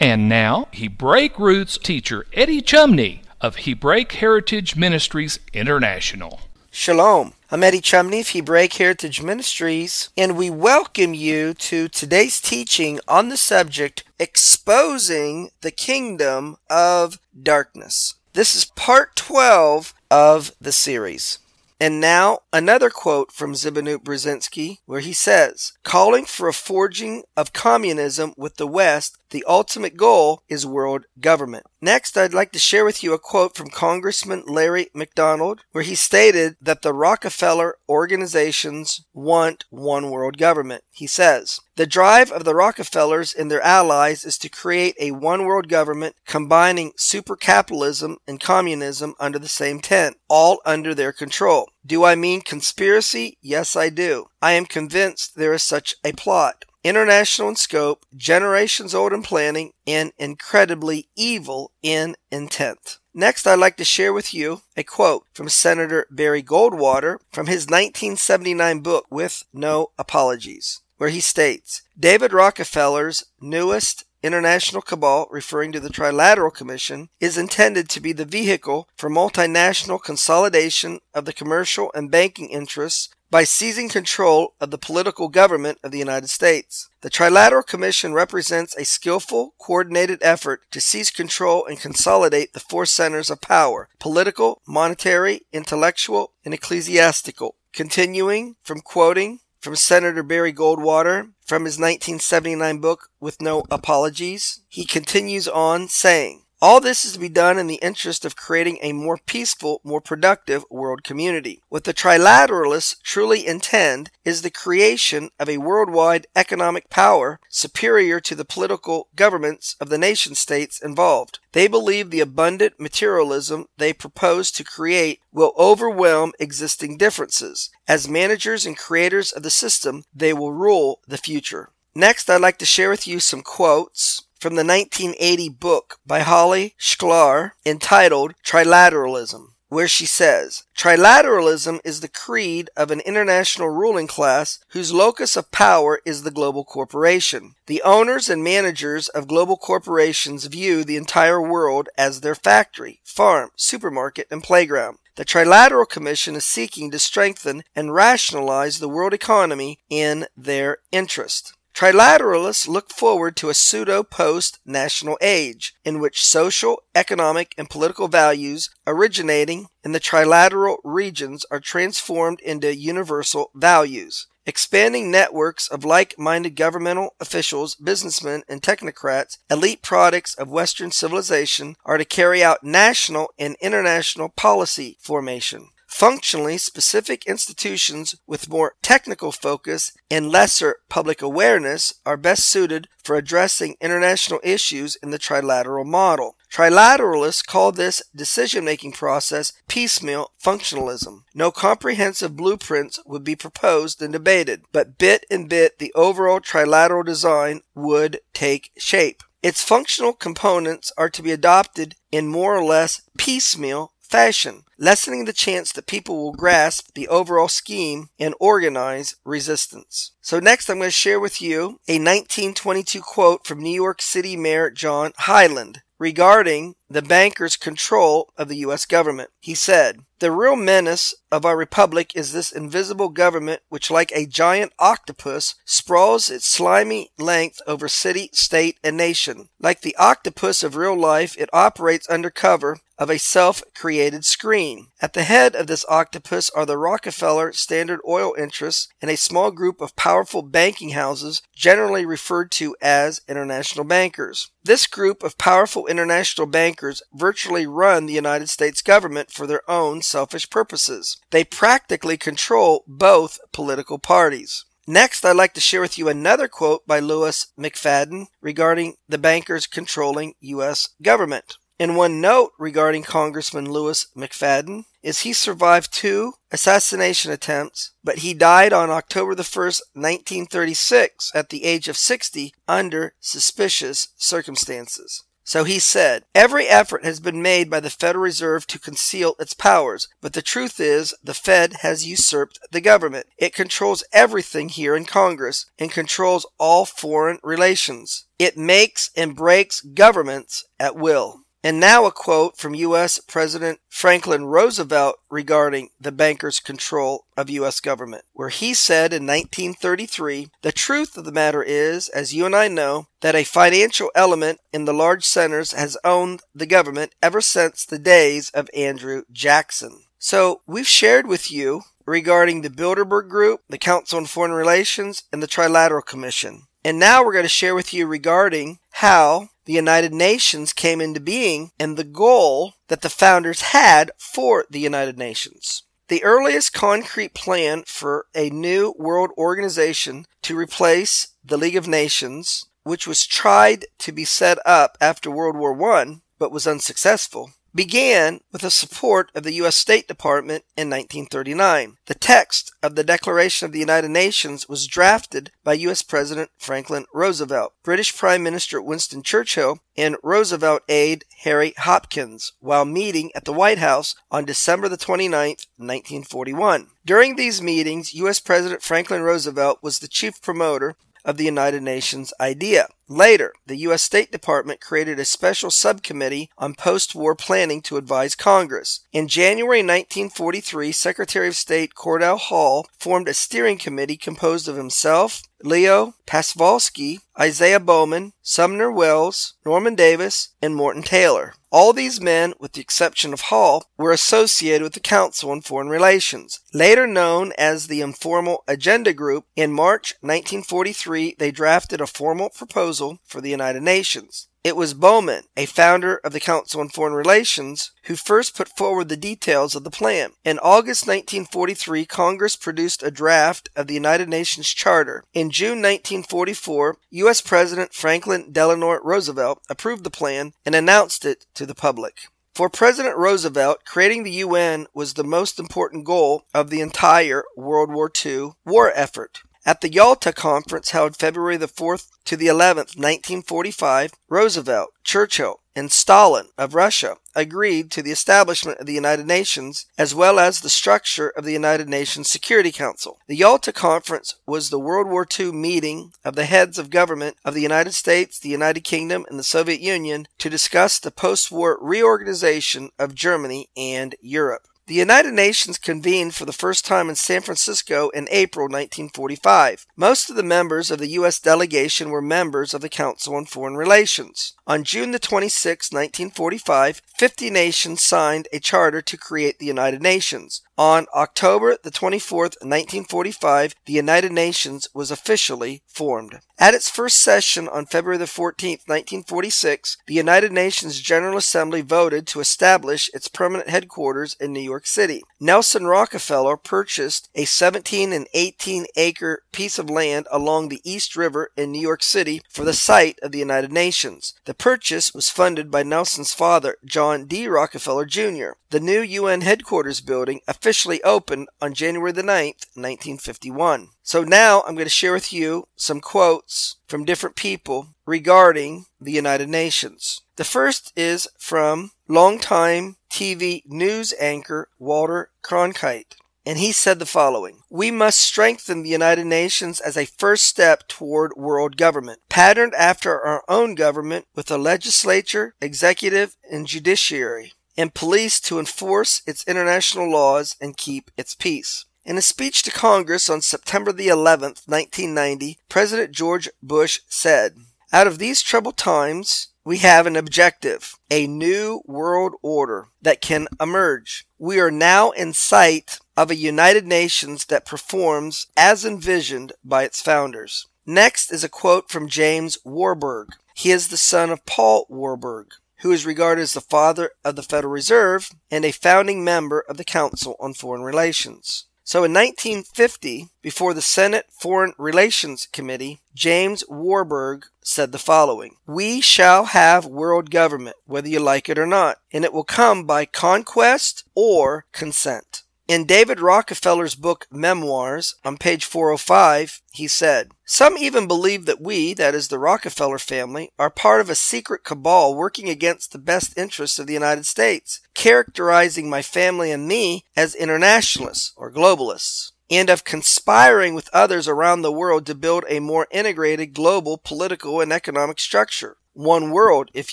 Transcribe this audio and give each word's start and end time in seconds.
And 0.00 0.28
now, 0.28 0.66
Hebraic 0.72 1.38
roots 1.38 1.78
teacher 1.78 2.26
Eddie 2.32 2.62
Chumney 2.62 3.22
of 3.40 3.56
Hebraic 3.58 4.10
Heritage 4.12 4.74
Ministries 4.74 5.38
International. 5.52 6.40
Shalom. 6.72 7.34
I'm 7.52 7.62
Eddie 7.62 7.80
Chumney 7.80 8.20
of 8.20 8.28
Hebraic 8.30 8.72
Heritage 8.72 9.22
Ministries, 9.22 10.10
and 10.16 10.36
we 10.36 10.50
welcome 10.50 11.14
you 11.14 11.54
to 11.54 11.86
today's 11.86 12.40
teaching 12.40 12.98
on 13.06 13.28
the 13.28 13.36
subject 13.36 14.02
Exposing 14.18 15.50
the 15.60 15.70
Kingdom 15.70 16.56
of 16.68 17.20
Darkness. 17.40 18.14
This 18.32 18.56
is 18.56 18.64
part 18.64 19.14
12 19.14 19.94
of 20.10 20.50
the 20.60 20.72
series. 20.72 21.38
And 21.80 22.00
now 22.00 22.38
another 22.52 22.88
quote 22.88 23.30
from 23.30 23.52
Zbigniew 23.52 23.98
Brzezinski 23.98 24.78
where 24.86 25.00
he 25.00 25.12
says, 25.12 25.72
calling 25.82 26.24
for 26.24 26.48
a 26.48 26.52
forging 26.52 27.24
of 27.36 27.52
communism 27.52 28.32
with 28.36 28.56
the 28.56 28.66
West, 28.66 29.18
the 29.34 29.44
ultimate 29.48 29.96
goal 29.96 30.44
is 30.48 30.64
world 30.64 31.06
government. 31.18 31.66
Next, 31.82 32.16
I'd 32.16 32.32
like 32.32 32.52
to 32.52 32.58
share 32.60 32.84
with 32.84 33.02
you 33.02 33.12
a 33.14 33.18
quote 33.18 33.56
from 33.56 33.68
Congressman 33.68 34.44
Larry 34.46 34.90
McDonald 34.94 35.64
where 35.72 35.82
he 35.82 35.96
stated 35.96 36.54
that 36.62 36.82
the 36.82 36.92
Rockefeller 36.92 37.74
organizations 37.88 39.04
want 39.12 39.64
one 39.70 40.10
world 40.10 40.38
government. 40.38 40.84
He 40.92 41.08
says, 41.08 41.58
the 41.74 41.84
drive 41.84 42.30
of 42.30 42.44
the 42.44 42.54
Rockefellers 42.54 43.34
and 43.34 43.50
their 43.50 43.60
allies 43.60 44.24
is 44.24 44.38
to 44.38 44.48
create 44.48 44.94
a 45.00 45.10
one 45.10 45.46
world 45.46 45.68
government 45.68 46.14
combining 46.24 46.92
supercapitalism 46.92 48.18
and 48.28 48.38
communism 48.38 49.16
under 49.18 49.40
the 49.40 49.48
same 49.48 49.80
tent, 49.80 50.16
all 50.28 50.60
under 50.64 50.94
their 50.94 51.12
control. 51.12 51.70
Do 51.84 52.04
I 52.04 52.14
mean 52.14 52.40
conspiracy? 52.40 53.36
Yes, 53.42 53.74
I 53.74 53.88
do. 53.88 54.26
I 54.40 54.52
am 54.52 54.64
convinced 54.64 55.34
there 55.34 55.52
is 55.52 55.64
such 55.64 55.96
a 56.04 56.12
plot. 56.12 56.66
International 56.84 57.48
in 57.48 57.56
scope, 57.56 58.04
generations 58.14 58.94
old 58.94 59.12
in 59.12 59.22
planning, 59.22 59.72
and 59.86 60.12
incredibly 60.18 61.08
evil 61.16 61.72
in 61.82 62.14
intent. 62.30 62.98
Next, 63.12 63.46
I'd 63.46 63.58
like 63.58 63.76
to 63.78 63.84
share 63.84 64.12
with 64.12 64.34
you 64.34 64.60
a 64.76 64.84
quote 64.84 65.26
from 65.32 65.48
Senator 65.48 66.06
Barry 66.10 66.42
Goldwater 66.42 67.18
from 67.32 67.46
his 67.46 67.66
1979 67.66 68.80
book, 68.80 69.06
With 69.10 69.44
No 69.52 69.90
Apologies 69.98 70.82
where 70.96 71.10
he 71.10 71.20
states 71.20 71.82
David 71.98 72.32
Rockefeller's 72.32 73.24
newest 73.40 74.04
international 74.24 74.82
cabal, 74.82 75.28
referring 75.30 75.70
to 75.72 75.80
the 75.80 75.90
Trilateral 75.90 76.52
Commission, 76.52 77.10
is 77.20 77.38
intended 77.38 77.88
to 77.90 78.00
be 78.00 78.12
the 78.12 78.24
vehicle 78.24 78.88
for 78.96 79.10
multinational 79.10 80.02
consolidation 80.02 81.00
of 81.14 81.26
the 81.26 81.32
commercial 81.32 81.92
and 81.94 82.10
banking 82.10 82.48
interests 82.48 83.10
by 83.30 83.42
seizing 83.42 83.88
control 83.88 84.54
of 84.60 84.70
the 84.70 84.78
political 84.78 85.28
government 85.28 85.78
of 85.82 85.90
the 85.90 85.98
United 85.98 86.28
States. 86.28 86.88
The 87.00 87.10
Trilateral 87.10 87.66
Commission 87.66 88.14
represents 88.14 88.76
a 88.76 88.84
skillful, 88.84 89.54
coordinated 89.58 90.20
effort 90.22 90.62
to 90.70 90.80
seize 90.80 91.10
control 91.10 91.66
and 91.66 91.80
consolidate 91.80 92.52
the 92.52 92.60
four 92.60 92.86
centers 92.86 93.30
of 93.30 93.40
power 93.40 93.88
political, 93.98 94.62
monetary, 94.68 95.42
intellectual, 95.52 96.30
and 96.44 96.54
ecclesiastical. 96.54 97.56
Continuing 97.72 98.54
from 98.62 98.80
quoting 98.80 99.40
from 99.64 99.74
Senator 99.74 100.22
Barry 100.22 100.52
Goldwater 100.52 101.30
from 101.46 101.64
his 101.64 101.78
1979 101.78 102.80
book, 102.80 103.08
With 103.18 103.40
No 103.40 103.64
Apologies. 103.70 104.60
He 104.68 104.84
continues 104.84 105.48
on 105.48 105.88
saying, 105.88 106.43
all 106.64 106.80
this 106.80 107.04
is 107.04 107.12
to 107.12 107.18
be 107.18 107.28
done 107.28 107.58
in 107.58 107.66
the 107.66 107.78
interest 107.82 108.24
of 108.24 108.36
creating 108.36 108.78
a 108.80 108.94
more 108.94 109.18
peaceful, 109.26 109.82
more 109.84 110.00
productive 110.00 110.64
world 110.70 111.04
community. 111.04 111.60
What 111.68 111.84
the 111.84 111.92
trilateralists 111.92 113.02
truly 113.02 113.46
intend 113.46 114.10
is 114.24 114.40
the 114.40 114.50
creation 114.50 115.28
of 115.38 115.46
a 115.46 115.58
worldwide 115.58 116.26
economic 116.34 116.88
power 116.88 117.38
superior 117.50 118.18
to 118.20 118.34
the 118.34 118.46
political 118.46 119.08
governments 119.14 119.76
of 119.78 119.90
the 119.90 119.98
nation 119.98 120.34
states 120.34 120.80
involved. 120.80 121.38
They 121.52 121.68
believe 121.68 122.08
the 122.08 122.20
abundant 122.20 122.80
materialism 122.80 123.66
they 123.76 123.92
propose 123.92 124.50
to 124.52 124.64
create 124.64 125.20
will 125.30 125.52
overwhelm 125.58 126.32
existing 126.38 126.96
differences. 126.96 127.68
As 127.86 128.08
managers 128.08 128.64
and 128.64 128.74
creators 128.74 129.32
of 129.32 129.42
the 129.42 129.50
system, 129.50 130.04
they 130.14 130.32
will 130.32 130.54
rule 130.54 131.02
the 131.06 131.18
future. 131.18 131.68
Next, 131.94 132.30
I'd 132.30 132.40
like 132.40 132.58
to 132.58 132.64
share 132.64 132.88
with 132.88 133.06
you 133.06 133.20
some 133.20 133.42
quotes 133.42 134.22
from 134.44 134.56
the 134.56 134.62
1980 134.62 135.48
book 135.48 136.00
by 136.06 136.20
Holly 136.20 136.74
Sklar 136.78 137.52
entitled 137.64 138.34
Trilateralism, 138.44 139.46
where 139.70 139.88
she 139.88 140.04
says, 140.04 140.64
Trilateralism 140.76 141.80
is 141.82 142.00
the 142.00 142.08
creed 142.08 142.68
of 142.76 142.90
an 142.90 143.00
international 143.00 143.70
ruling 143.70 144.06
class 144.06 144.58
whose 144.72 144.92
locus 144.92 145.34
of 145.38 145.50
power 145.50 146.02
is 146.04 146.24
the 146.24 146.30
global 146.30 146.62
corporation. 146.62 147.54
The 147.68 147.80
owners 147.84 148.28
and 148.28 148.44
managers 148.44 149.08
of 149.08 149.28
global 149.28 149.56
corporations 149.56 150.44
view 150.44 150.84
the 150.84 150.98
entire 150.98 151.40
world 151.40 151.88
as 151.96 152.20
their 152.20 152.34
factory, 152.34 153.00
farm, 153.02 153.48
supermarket, 153.56 154.26
and 154.30 154.42
playground. 154.42 154.98
The 155.14 155.24
Trilateral 155.24 155.88
Commission 155.88 156.36
is 156.36 156.44
seeking 156.44 156.90
to 156.90 156.98
strengthen 156.98 157.64
and 157.74 157.94
rationalize 157.94 158.78
the 158.78 158.90
world 158.90 159.14
economy 159.14 159.78
in 159.88 160.26
their 160.36 160.80
interest. 160.92 161.54
Trilateralists 161.74 162.68
look 162.68 162.90
forward 162.90 163.36
to 163.36 163.48
a 163.48 163.54
pseudo 163.54 164.04
post 164.04 164.60
national 164.64 165.18
age 165.20 165.74
in 165.84 165.98
which 165.98 166.24
social, 166.24 166.84
economic, 166.94 167.52
and 167.58 167.68
political 167.68 168.06
values 168.06 168.70
originating 168.86 169.66
in 169.82 169.90
the 169.90 169.98
trilateral 169.98 170.76
regions 170.84 171.44
are 171.50 171.58
transformed 171.58 172.40
into 172.42 172.76
universal 172.76 173.50
values. 173.56 174.28
Expanding 174.46 175.10
networks 175.10 175.66
of 175.66 175.84
like 175.84 176.14
minded 176.16 176.54
governmental 176.54 177.16
officials, 177.18 177.74
businessmen, 177.74 178.44
and 178.48 178.62
technocrats, 178.62 179.38
elite 179.50 179.82
products 179.82 180.36
of 180.36 180.50
Western 180.50 180.92
civilization, 180.92 181.74
are 181.84 181.98
to 181.98 182.04
carry 182.04 182.44
out 182.44 182.62
national 182.62 183.32
and 183.36 183.56
international 183.60 184.28
policy 184.28 184.96
formation. 185.00 185.70
Functionally, 185.94 186.58
specific 186.58 187.24
institutions 187.24 188.16
with 188.26 188.48
more 188.48 188.74
technical 188.82 189.30
focus 189.30 189.92
and 190.10 190.28
lesser 190.28 190.78
public 190.88 191.22
awareness 191.22 191.94
are 192.04 192.16
best 192.16 192.48
suited 192.48 192.88
for 193.04 193.14
addressing 193.14 193.76
international 193.80 194.40
issues 194.42 194.96
in 194.96 195.12
the 195.12 195.20
trilateral 195.20 195.86
model. 195.86 196.36
Trilateralists 196.52 197.46
call 197.46 197.70
this 197.70 198.02
decision 198.12 198.64
making 198.64 198.90
process 198.90 199.52
piecemeal 199.68 200.32
functionalism. 200.42 201.22
No 201.32 201.52
comprehensive 201.52 202.34
blueprints 202.34 202.98
would 203.06 203.22
be 203.22 203.36
proposed 203.36 204.02
and 204.02 204.12
debated, 204.12 204.64
but 204.72 204.98
bit 204.98 205.24
and 205.30 205.48
bit 205.48 205.78
the 205.78 205.92
overall 205.94 206.40
trilateral 206.40 207.06
design 207.06 207.60
would 207.76 208.18
take 208.32 208.72
shape. 208.76 209.22
Its 209.44 209.62
functional 209.62 210.12
components 210.12 210.90
are 210.98 211.10
to 211.10 211.22
be 211.22 211.30
adopted 211.30 211.94
in 212.10 212.26
more 212.26 212.56
or 212.56 212.64
less 212.64 213.02
piecemeal 213.16 213.92
fashion, 214.14 214.62
lessening 214.78 215.24
the 215.24 215.32
chance 215.32 215.72
that 215.72 215.88
people 215.88 216.16
will 216.16 216.32
grasp 216.32 216.94
the 216.94 217.08
overall 217.08 217.48
scheme 217.48 218.10
and 218.16 218.32
organize 218.38 219.16
resistance. 219.24 220.12
So, 220.20 220.38
next, 220.38 220.70
I'm 220.70 220.78
going 220.78 220.86
to 220.86 220.92
share 220.92 221.18
with 221.18 221.42
you 221.42 221.80
a 221.88 221.98
1922 221.98 223.00
quote 223.00 223.44
from 223.44 223.58
New 223.58 223.74
York 223.74 224.00
City 224.00 224.36
Mayor 224.36 224.70
John 224.70 225.10
Hylan 225.22 225.78
regarding 225.98 226.76
the 226.88 227.02
bankers' 227.02 227.56
control 227.56 228.30
of 228.36 228.46
the 228.48 228.58
U.S. 228.58 228.86
government. 228.86 229.30
He 229.40 229.56
said, 229.56 230.02
The 230.24 230.32
real 230.32 230.56
menace 230.56 231.14
of 231.30 231.44
our 231.44 231.54
republic 231.54 232.12
is 232.14 232.32
this 232.32 232.50
invisible 232.50 233.10
government 233.10 233.60
which, 233.68 233.90
like 233.90 234.10
a 234.12 234.24
giant 234.24 234.72
octopus, 234.78 235.54
sprawls 235.66 236.30
its 236.30 236.46
slimy 236.46 237.10
length 237.18 237.60
over 237.66 237.88
city, 237.88 238.30
state, 238.32 238.78
and 238.82 238.96
nation. 238.96 239.50
Like 239.60 239.82
the 239.82 239.94
octopus 239.96 240.62
of 240.62 240.76
real 240.76 240.98
life, 240.98 241.36
it 241.36 241.50
operates 241.52 242.08
under 242.08 242.30
cover 242.30 242.78
of 242.98 243.10
a 243.10 243.18
self 243.18 243.62
created 243.74 244.24
screen. 244.24 244.86
At 245.00 245.12
the 245.12 245.24
head 245.24 245.54
of 245.54 245.66
this 245.66 245.84
octopus 245.88 246.50
are 246.50 246.64
the 246.64 246.78
Rockefeller 246.78 247.52
Standard 247.52 248.00
Oil 248.06 248.34
interests 248.38 248.88
and 249.02 249.10
a 249.10 249.16
small 249.16 249.50
group 249.50 249.80
of 249.80 249.96
powerful 249.96 250.42
banking 250.42 250.90
houses, 250.90 251.42
generally 251.54 252.06
referred 252.06 252.50
to 252.52 252.76
as 252.80 253.20
international 253.28 253.84
bankers. 253.84 254.50
This 254.62 254.86
group 254.86 255.22
of 255.22 255.38
powerful 255.38 255.86
international 255.86 256.46
bankers 256.46 257.02
virtually 257.12 257.66
run 257.66 258.06
the 258.06 258.14
United 258.14 258.48
States 258.48 258.80
government 258.80 259.30
for 259.30 259.46
their 259.46 259.68
own 259.70 260.00
selfish 260.14 260.48
purposes. 260.48 261.16
They 261.30 261.42
practically 261.42 262.16
control 262.16 262.84
both 262.86 263.40
political 263.52 263.98
parties. 263.98 264.64
Next, 264.86 265.24
I'd 265.24 265.42
like 265.42 265.54
to 265.54 265.60
share 265.60 265.80
with 265.80 265.98
you 265.98 266.08
another 266.08 266.46
quote 266.46 266.86
by 266.86 267.00
Louis 267.00 267.46
McFadden 267.58 268.26
regarding 268.40 268.94
the 269.08 269.18
bankers 269.18 269.66
controlling 269.66 270.34
U.S. 270.40 270.90
government. 271.02 271.56
And 271.80 271.96
one 271.96 272.20
note 272.20 272.52
regarding 272.58 273.02
Congressman 273.02 273.68
Louis 273.68 274.06
McFadden 274.16 274.84
is 275.02 275.20
he 275.20 275.32
survived 275.32 275.92
two 275.92 276.34
assassination 276.52 277.32
attempts, 277.32 277.90
but 278.04 278.18
he 278.18 278.34
died 278.34 278.72
on 278.72 278.90
October 278.90 279.34
the 279.34 279.42
1st, 279.42 279.80
1936 279.94 281.32
at 281.34 281.48
the 281.48 281.64
age 281.64 281.88
of 281.88 281.96
60 281.96 282.54
under 282.68 283.14
suspicious 283.18 284.08
circumstances. 284.16 285.24
So 285.44 285.64
he 285.64 285.78
said, 285.78 286.24
Every 286.34 286.66
effort 286.66 287.04
has 287.04 287.20
been 287.20 287.42
made 287.42 287.68
by 287.68 287.80
the 287.80 287.90
Federal 287.90 288.24
Reserve 288.24 288.66
to 288.68 288.78
conceal 288.78 289.36
its 289.38 289.52
powers, 289.52 290.08
but 290.22 290.32
the 290.32 290.42
truth 290.42 290.80
is 290.80 291.14
the 291.22 291.34
Fed 291.34 291.74
has 291.82 292.06
usurped 292.06 292.58
the 292.72 292.80
government. 292.80 293.26
It 293.36 293.54
controls 293.54 294.04
everything 294.12 294.70
here 294.70 294.96
in 294.96 295.04
Congress 295.04 295.66
and 295.78 295.92
controls 295.92 296.46
all 296.58 296.86
foreign 296.86 297.38
relations. 297.42 298.24
It 298.38 298.56
makes 298.56 299.10
and 299.14 299.36
breaks 299.36 299.82
governments 299.82 300.64
at 300.80 300.96
will. 300.96 301.43
And 301.64 301.80
now 301.80 302.04
a 302.04 302.12
quote 302.12 302.58
from 302.58 302.74
U.S. 302.74 303.18
President 303.26 303.80
Franklin 303.88 304.44
Roosevelt 304.44 305.16
regarding 305.30 305.88
the 305.98 306.12
banker's 306.12 306.60
control 306.60 307.24
of 307.38 307.48
U.S. 307.48 307.80
government, 307.80 308.26
where 308.34 308.50
he 308.50 308.74
said 308.74 309.14
in 309.14 309.22
1933, 309.22 310.50
The 310.60 310.72
truth 310.72 311.16
of 311.16 311.24
the 311.24 311.32
matter 311.32 311.62
is, 311.62 312.10
as 312.10 312.34
you 312.34 312.44
and 312.44 312.54
I 312.54 312.68
know, 312.68 313.06
that 313.22 313.34
a 313.34 313.44
financial 313.44 314.10
element 314.14 314.60
in 314.74 314.84
the 314.84 314.92
large 314.92 315.24
centers 315.24 315.72
has 315.72 315.96
owned 316.04 316.42
the 316.54 316.66
government 316.66 317.14
ever 317.22 317.40
since 317.40 317.86
the 317.86 317.98
days 317.98 318.50
of 318.50 318.68
Andrew 318.76 319.22
Jackson. 319.32 320.04
So 320.18 320.60
we've 320.66 320.86
shared 320.86 321.26
with 321.26 321.50
you 321.50 321.80
regarding 322.04 322.60
the 322.60 322.68
Bilderberg 322.68 323.30
Group, 323.30 323.62
the 323.70 323.78
Council 323.78 324.18
on 324.18 324.26
Foreign 324.26 324.52
Relations, 324.52 325.22
and 325.32 325.42
the 325.42 325.48
Trilateral 325.48 326.04
Commission. 326.04 326.64
And 326.84 326.98
now 326.98 327.24
we're 327.24 327.32
going 327.32 327.44
to 327.44 327.48
share 327.48 327.74
with 327.74 327.94
you 327.94 328.06
regarding 328.06 328.80
how 328.90 329.48
the 329.64 329.72
United 329.72 330.12
Nations 330.12 330.72
came 330.72 331.00
into 331.00 331.20
being 331.20 331.70
and 331.78 331.96
the 331.96 332.04
goal 332.04 332.74
that 332.88 333.02
the 333.02 333.10
founders 333.10 333.60
had 333.72 334.10
for 334.18 334.66
the 334.70 334.80
United 334.80 335.18
Nations. 335.18 335.84
The 336.08 336.22
earliest 336.22 336.74
concrete 336.74 337.32
plan 337.34 337.84
for 337.86 338.26
a 338.34 338.50
new 338.50 338.94
world 338.98 339.30
organization 339.38 340.26
to 340.42 340.56
replace 340.56 341.28
the 341.42 341.56
League 341.56 341.76
of 341.76 341.88
Nations, 341.88 342.66
which 342.82 343.06
was 343.06 343.26
tried 343.26 343.86
to 343.98 344.12
be 344.12 344.24
set 344.24 344.58
up 344.66 344.98
after 345.00 345.30
World 345.30 345.56
War 345.56 345.96
I 345.96 346.20
but 346.38 346.52
was 346.52 346.66
unsuccessful, 346.66 347.52
began 347.74 348.40
with 348.52 348.62
the 348.62 348.70
support 348.70 349.30
of 349.34 349.42
the 349.42 349.52
U.S. 349.54 349.76
State 349.76 350.06
Department 350.06 350.64
in 350.76 350.88
1939. 350.88 351.96
The 352.06 352.14
text 352.14 352.72
of 352.82 352.94
the 352.94 353.04
Declaration 353.04 353.66
of 353.66 353.72
the 353.72 353.80
United 353.80 354.10
Nations 354.10 354.68
was 354.68 354.86
drafted 354.86 355.50
by 355.64 355.74
U.S. 355.74 356.02
President 356.02 356.50
Franklin 356.58 357.06
Roosevelt, 357.12 357.72
British 357.82 358.16
Prime 358.16 358.42
Minister 358.42 358.80
Winston 358.80 359.22
Churchill, 359.22 359.80
and 359.96 360.16
Roosevelt 360.22 360.82
aide 360.88 361.24
Harry 361.42 361.74
Hopkins 361.78 362.52
while 362.60 362.84
meeting 362.84 363.30
at 363.34 363.44
the 363.44 363.52
White 363.52 363.78
House 363.78 364.14
on 364.30 364.44
December 364.44 364.88
the 364.88 364.96
29th, 364.96 365.66
1941. 365.76 366.88
During 367.04 367.36
these 367.36 367.60
meetings, 367.60 368.14
U.S. 368.14 368.38
President 368.38 368.82
Franklin 368.82 369.22
Roosevelt 369.22 369.80
was 369.82 369.98
the 369.98 370.08
chief 370.08 370.40
promoter 370.40 370.96
of 371.24 371.36
the 371.36 371.44
United 371.44 371.82
Nations 371.82 372.32
idea. 372.38 372.86
Later, 373.08 373.52
the 373.66 373.76
U.S. 373.76 374.02
State 374.02 374.32
Department 374.32 374.80
created 374.80 375.18
a 375.18 375.24
special 375.24 375.70
subcommittee 375.70 376.50
on 376.56 376.74
post 376.74 377.14
war 377.14 377.34
planning 377.34 377.82
to 377.82 377.98
advise 377.98 378.34
Congress. 378.34 379.00
In 379.12 379.28
January 379.28 379.80
1943, 379.80 380.90
Secretary 380.92 381.48
of 381.48 381.56
State 381.56 381.94
Cordell 381.94 382.38
Hull 382.38 382.86
formed 382.98 383.28
a 383.28 383.34
steering 383.34 383.76
committee 383.76 384.16
composed 384.16 384.68
of 384.68 384.76
himself, 384.76 385.42
Leo 385.62 386.14
Pasvolsky, 386.26 387.20
Isaiah 387.38 387.80
Bowman, 387.80 388.32
Sumner 388.42 388.90
Welles, 388.92 389.54
Norman 389.64 389.94
Davis, 389.94 390.50
and 390.62 390.76
Morton 390.76 391.02
Taylor. 391.02 391.54
All 391.72 391.92
these 391.92 392.20
men, 392.20 392.54
with 392.60 392.74
the 392.74 392.80
exception 392.80 393.32
of 393.32 393.40
Hull, 393.42 393.84
were 393.98 394.12
associated 394.12 394.82
with 394.82 394.92
the 394.92 395.00
Council 395.00 395.50
on 395.50 395.60
Foreign 395.60 395.88
Relations. 395.88 396.60
Later 396.72 397.04
known 397.04 397.52
as 397.58 397.88
the 397.88 398.00
Informal 398.00 398.62
Agenda 398.68 399.12
Group, 399.12 399.46
in 399.56 399.72
March 399.72 400.14
1943 400.20 401.34
they 401.38 401.50
drafted 401.50 402.00
a 402.00 402.06
formal 402.06 402.50
proposal 402.50 402.93
for 403.24 403.40
the 403.40 403.50
United 403.50 403.82
Nations. 403.82 404.48
It 404.64 404.76
was 404.76 404.94
Bowman, 404.94 405.42
a 405.58 405.66
founder 405.66 406.16
of 406.24 406.32
the 406.32 406.40
Council 406.40 406.80
on 406.80 406.88
Foreign 406.88 407.12
Relations, 407.12 407.90
who 408.04 408.16
first 408.16 408.56
put 408.56 408.68
forward 408.68 409.10
the 409.10 409.16
details 409.16 409.74
of 409.74 409.84
the 409.84 409.90
plan. 409.90 410.30
In 410.42 410.58
August 410.58 411.06
1943, 411.06 412.06
Congress 412.06 412.56
produced 412.56 413.02
a 413.02 413.10
draft 413.10 413.68
of 413.76 413.88
the 413.88 413.94
United 413.94 414.30
Nations 414.30 414.68
Charter. 414.68 415.22
In 415.34 415.50
June 415.50 415.82
1944, 415.82 416.96
U.S. 417.10 417.42
President 417.42 417.92
Franklin 417.92 418.52
Delano 418.52 418.98
Roosevelt 419.02 419.60
approved 419.68 420.02
the 420.02 420.10
plan 420.10 420.54
and 420.64 420.74
announced 420.74 421.26
it 421.26 421.44
to 421.54 421.66
the 421.66 421.74
public. 421.74 422.28
For 422.54 422.70
President 422.70 423.16
Roosevelt, 423.18 423.84
creating 423.84 424.22
the 424.22 424.30
UN 424.30 424.86
was 424.94 425.14
the 425.14 425.24
most 425.24 425.58
important 425.58 426.06
goal 426.06 426.44
of 426.54 426.70
the 426.70 426.80
entire 426.80 427.42
World 427.56 427.92
War 427.92 428.10
II 428.24 428.52
war 428.64 428.92
effort. 428.94 429.42
At 429.66 429.80
the 429.80 429.90
Yalta 429.90 430.32
Conference 430.32 430.90
held 430.90 431.16
February 431.16 431.56
the 431.56 431.68
4th 431.68 432.08
to 432.26 432.36
the 432.36 432.48
11th, 432.48 432.98
1945, 432.98 434.12
Roosevelt, 434.28 434.90
Churchill, 435.02 435.60
and 435.74 435.90
Stalin 435.90 436.48
of 436.58 436.74
Russia 436.74 437.16
agreed 437.34 437.90
to 437.90 438.02
the 438.02 438.12
establishment 438.12 438.78
of 438.78 438.84
the 438.84 438.92
United 438.92 439.26
Nations 439.26 439.86
as 439.96 440.14
well 440.14 440.38
as 440.38 440.60
the 440.60 440.68
structure 440.68 441.30
of 441.30 441.44
the 441.44 441.52
United 441.52 441.88
Nations 441.88 442.28
Security 442.28 442.70
Council. 442.70 443.18
The 443.26 443.36
Yalta 443.36 443.72
Conference 443.72 444.34
was 444.46 444.68
the 444.68 444.78
World 444.78 445.08
War 445.08 445.26
II 445.26 445.52
meeting 445.52 446.12
of 446.24 446.36
the 446.36 446.44
heads 446.44 446.78
of 446.78 446.90
government 446.90 447.38
of 447.42 447.54
the 447.54 447.62
United 447.62 447.94
States, 447.94 448.38
the 448.38 448.50
United 448.50 448.84
Kingdom, 448.84 449.24
and 449.30 449.38
the 449.38 449.42
Soviet 449.42 449.80
Union 449.80 450.26
to 450.38 450.50
discuss 450.50 450.98
the 450.98 451.10
post 451.10 451.50
war 451.50 451.78
reorganization 451.80 452.90
of 452.98 453.14
Germany 453.14 453.70
and 453.76 454.14
Europe. 454.20 454.68
The 454.86 454.94
United 454.94 455.32
Nations 455.32 455.78
convened 455.78 456.34
for 456.34 456.44
the 456.44 456.52
first 456.52 456.84
time 456.84 457.08
in 457.08 457.14
San 457.14 457.40
Francisco 457.40 458.10
in 458.10 458.28
April 458.30 458.66
1945. 458.66 459.86
Most 459.96 460.28
of 460.28 460.36
the 460.36 460.42
members 460.42 460.90
of 460.90 460.98
the 460.98 461.08
U.S. 461.08 461.40
delegation 461.40 462.10
were 462.10 462.20
members 462.20 462.74
of 462.74 462.82
the 462.82 462.90
Council 462.90 463.34
on 463.34 463.46
Foreign 463.46 463.78
Relations. 463.78 464.52
On 464.66 464.84
June 464.84 465.12
the 465.12 465.18
26, 465.18 465.90
1945, 465.90 467.00
50 467.16 467.48
nations 467.48 468.02
signed 468.02 468.46
a 468.52 468.60
charter 468.60 469.00
to 469.00 469.16
create 469.16 469.58
the 469.58 469.64
United 469.64 470.02
Nations. 470.02 470.60
On 470.76 471.06
October 471.14 471.76
the 471.80 471.92
24th, 471.92 472.58
1945, 472.60 473.76
the 473.86 473.92
United 473.92 474.32
Nations 474.32 474.88
was 474.92 475.12
officially 475.12 475.82
formed. 475.86 476.40
At 476.58 476.74
its 476.74 476.88
first 476.88 477.18
session 477.18 477.68
on 477.68 477.86
February 477.86 478.18
the 478.18 478.24
14th, 478.24 478.86
1946, 478.86 479.98
the 480.06 480.14
United 480.14 480.50
Nations 480.50 481.00
General 481.00 481.36
Assembly 481.36 481.80
voted 481.80 482.26
to 482.28 482.40
establish 482.40 483.08
its 483.14 483.28
permanent 483.28 483.68
headquarters 483.68 484.36
in 484.40 484.52
New 484.52 484.60
York 484.60 484.86
City. 484.86 485.22
Nelson 485.38 485.86
Rockefeller 485.86 486.56
purchased 486.56 487.28
a 487.34 487.44
17 487.44 488.12
and 488.12 488.26
18 488.34 488.86
acre 488.96 489.42
piece 489.52 489.78
of 489.78 489.90
land 489.90 490.26
along 490.30 490.68
the 490.68 490.80
East 490.84 491.16
River 491.16 491.50
in 491.56 491.70
New 491.70 491.80
York 491.80 492.02
City 492.02 492.40
for 492.48 492.64
the 492.64 492.72
site 492.72 493.18
of 493.22 493.30
the 493.30 493.38
United 493.38 493.72
Nations. 493.72 494.34
The 494.44 494.54
purchase 494.54 495.14
was 495.14 495.30
funded 495.30 495.70
by 495.70 495.82
Nelson's 495.82 496.32
father, 496.32 496.76
John 496.84 497.26
D. 497.26 497.46
Rockefeller 497.46 498.06
Jr. 498.06 498.52
The 498.74 498.80
new 498.80 499.02
UN 499.02 499.42
headquarters 499.42 500.00
building 500.00 500.40
officially 500.48 501.00
opened 501.04 501.46
on 501.62 501.74
January 501.74 502.10
the 502.10 502.22
9th, 502.22 502.66
1951. 502.74 503.90
So 504.02 504.24
now 504.24 504.62
I'm 504.62 504.74
going 504.74 504.84
to 504.84 504.90
share 504.90 505.12
with 505.12 505.32
you 505.32 505.68
some 505.76 506.00
quotes 506.00 506.74
from 506.88 507.04
different 507.04 507.36
people 507.36 507.90
regarding 508.04 508.86
the 509.00 509.12
United 509.12 509.48
Nations. 509.48 510.22
The 510.34 510.42
first 510.42 510.92
is 510.96 511.28
from 511.38 511.92
longtime 512.08 512.96
TV 513.08 513.62
news 513.64 514.12
anchor 514.18 514.70
Walter 514.80 515.30
Cronkite. 515.40 516.16
and 516.44 516.58
he 516.58 516.72
said 516.72 516.98
the 516.98 517.06
following 517.06 517.60
We 517.70 517.92
must 517.92 518.20
strengthen 518.20 518.82
the 518.82 518.90
United 518.90 519.26
Nations 519.26 519.78
as 519.78 519.96
a 519.96 520.04
first 520.04 520.46
step 520.46 520.88
toward 520.88 521.34
world 521.36 521.76
government, 521.76 522.22
patterned 522.28 522.74
after 522.74 523.20
our 523.20 523.44
own 523.48 523.76
government 523.76 524.26
with 524.34 524.50
a 524.50 524.58
legislature, 524.58 525.54
executive, 525.60 526.34
and 526.50 526.66
judiciary, 526.66 527.52
and 527.76 527.94
police 527.94 528.40
to 528.40 528.58
enforce 528.58 529.22
its 529.26 529.46
international 529.46 530.10
laws 530.10 530.56
and 530.60 530.76
keep 530.76 531.10
its 531.16 531.34
peace. 531.34 531.84
In 532.04 532.18
a 532.18 532.22
speech 532.22 532.62
to 532.64 532.70
Congress 532.70 533.30
on 533.30 533.40
September 533.40 533.90
the 533.90 534.08
11th, 534.08 534.68
1990, 534.68 535.58
President 535.68 536.12
George 536.12 536.50
Bush 536.62 537.00
said, 537.08 537.56
Out 537.92 538.06
of 538.06 538.18
these 538.18 538.42
troubled 538.42 538.76
times, 538.76 539.48
we 539.64 539.78
have 539.78 540.06
an 540.06 540.14
objective, 540.14 540.94
a 541.10 541.26
new 541.26 541.80
world 541.86 542.34
order 542.42 542.88
that 543.00 543.22
can 543.22 543.48
emerge. 543.58 544.26
We 544.38 544.60
are 544.60 544.70
now 544.70 545.12
in 545.12 545.32
sight 545.32 545.98
of 546.14 546.30
a 546.30 546.36
United 546.36 546.86
Nations 546.86 547.46
that 547.46 547.64
performs 547.64 548.48
as 548.56 548.84
envisioned 548.84 549.52
by 549.64 549.84
its 549.84 550.02
founders. 550.02 550.66
Next 550.84 551.32
is 551.32 551.42
a 551.42 551.48
quote 551.48 551.88
from 551.88 552.10
James 552.10 552.58
Warburg. 552.62 553.28
He 553.54 553.70
is 553.70 553.88
the 553.88 553.96
son 553.96 554.28
of 554.28 554.44
Paul 554.44 554.84
Warburg, 554.90 555.52
who 555.84 555.92
is 555.92 556.06
regarded 556.06 556.40
as 556.40 556.54
the 556.54 556.62
father 556.62 557.10
of 557.26 557.36
the 557.36 557.42
Federal 557.42 557.70
Reserve 557.70 558.30
and 558.50 558.64
a 558.64 558.72
founding 558.72 559.22
member 559.22 559.60
of 559.60 559.76
the 559.76 559.84
Council 559.84 560.34
on 560.40 560.54
Foreign 560.54 560.82
Relations. 560.82 561.66
So 561.84 562.04
in 562.04 562.14
1950, 562.14 563.28
before 563.42 563.74
the 563.74 563.82
Senate 563.82 564.24
Foreign 564.30 564.72
Relations 564.78 565.46
Committee, 565.52 566.00
James 566.14 566.64
Warburg 566.70 567.44
said 567.60 567.92
the 567.92 567.98
following 567.98 568.56
We 568.66 569.02
shall 569.02 569.44
have 569.44 569.84
world 569.84 570.30
government, 570.30 570.76
whether 570.86 571.08
you 571.08 571.20
like 571.20 571.50
it 571.50 571.58
or 571.58 571.66
not, 571.66 571.98
and 572.10 572.24
it 572.24 572.32
will 572.32 572.44
come 572.44 572.86
by 572.86 573.04
conquest 573.04 574.04
or 574.14 574.64
consent. 574.72 575.42
In 575.66 575.86
David 575.86 576.20
Rockefeller's 576.20 576.94
book 576.94 577.26
Memoirs, 577.30 578.16
on 578.22 578.36
page 578.36 578.66
405, 578.66 579.62
he 579.72 579.88
said, 579.88 580.32
Some 580.44 580.76
even 580.76 581.08
believe 581.08 581.46
that 581.46 581.60
we, 581.60 581.94
that 581.94 582.14
is 582.14 582.28
the 582.28 582.38
Rockefeller 582.38 582.98
family, 582.98 583.50
are 583.58 583.70
part 583.70 584.02
of 584.02 584.10
a 584.10 584.14
secret 584.14 584.62
cabal 584.62 585.14
working 585.14 585.48
against 585.48 585.92
the 585.92 585.98
best 585.98 586.36
interests 586.36 586.78
of 586.78 586.86
the 586.86 586.92
United 586.92 587.24
States, 587.24 587.80
characterizing 587.94 588.90
my 588.90 589.00
family 589.00 589.50
and 589.50 589.66
me 589.66 590.04
as 590.14 590.34
internationalists 590.34 591.32
or 591.34 591.50
globalists 591.50 592.32
and 592.50 592.68
of 592.68 592.84
conspiring 592.84 593.74
with 593.74 593.88
others 593.90 594.28
around 594.28 594.60
the 594.60 594.70
world 594.70 595.06
to 595.06 595.14
build 595.14 595.44
a 595.48 595.60
more 595.60 595.86
integrated 595.90 596.52
global 596.52 596.98
political 596.98 597.62
and 597.62 597.72
economic 597.72 598.20
structure. 598.20 598.76
One 598.92 599.30
world, 599.30 599.70
if 599.74 599.92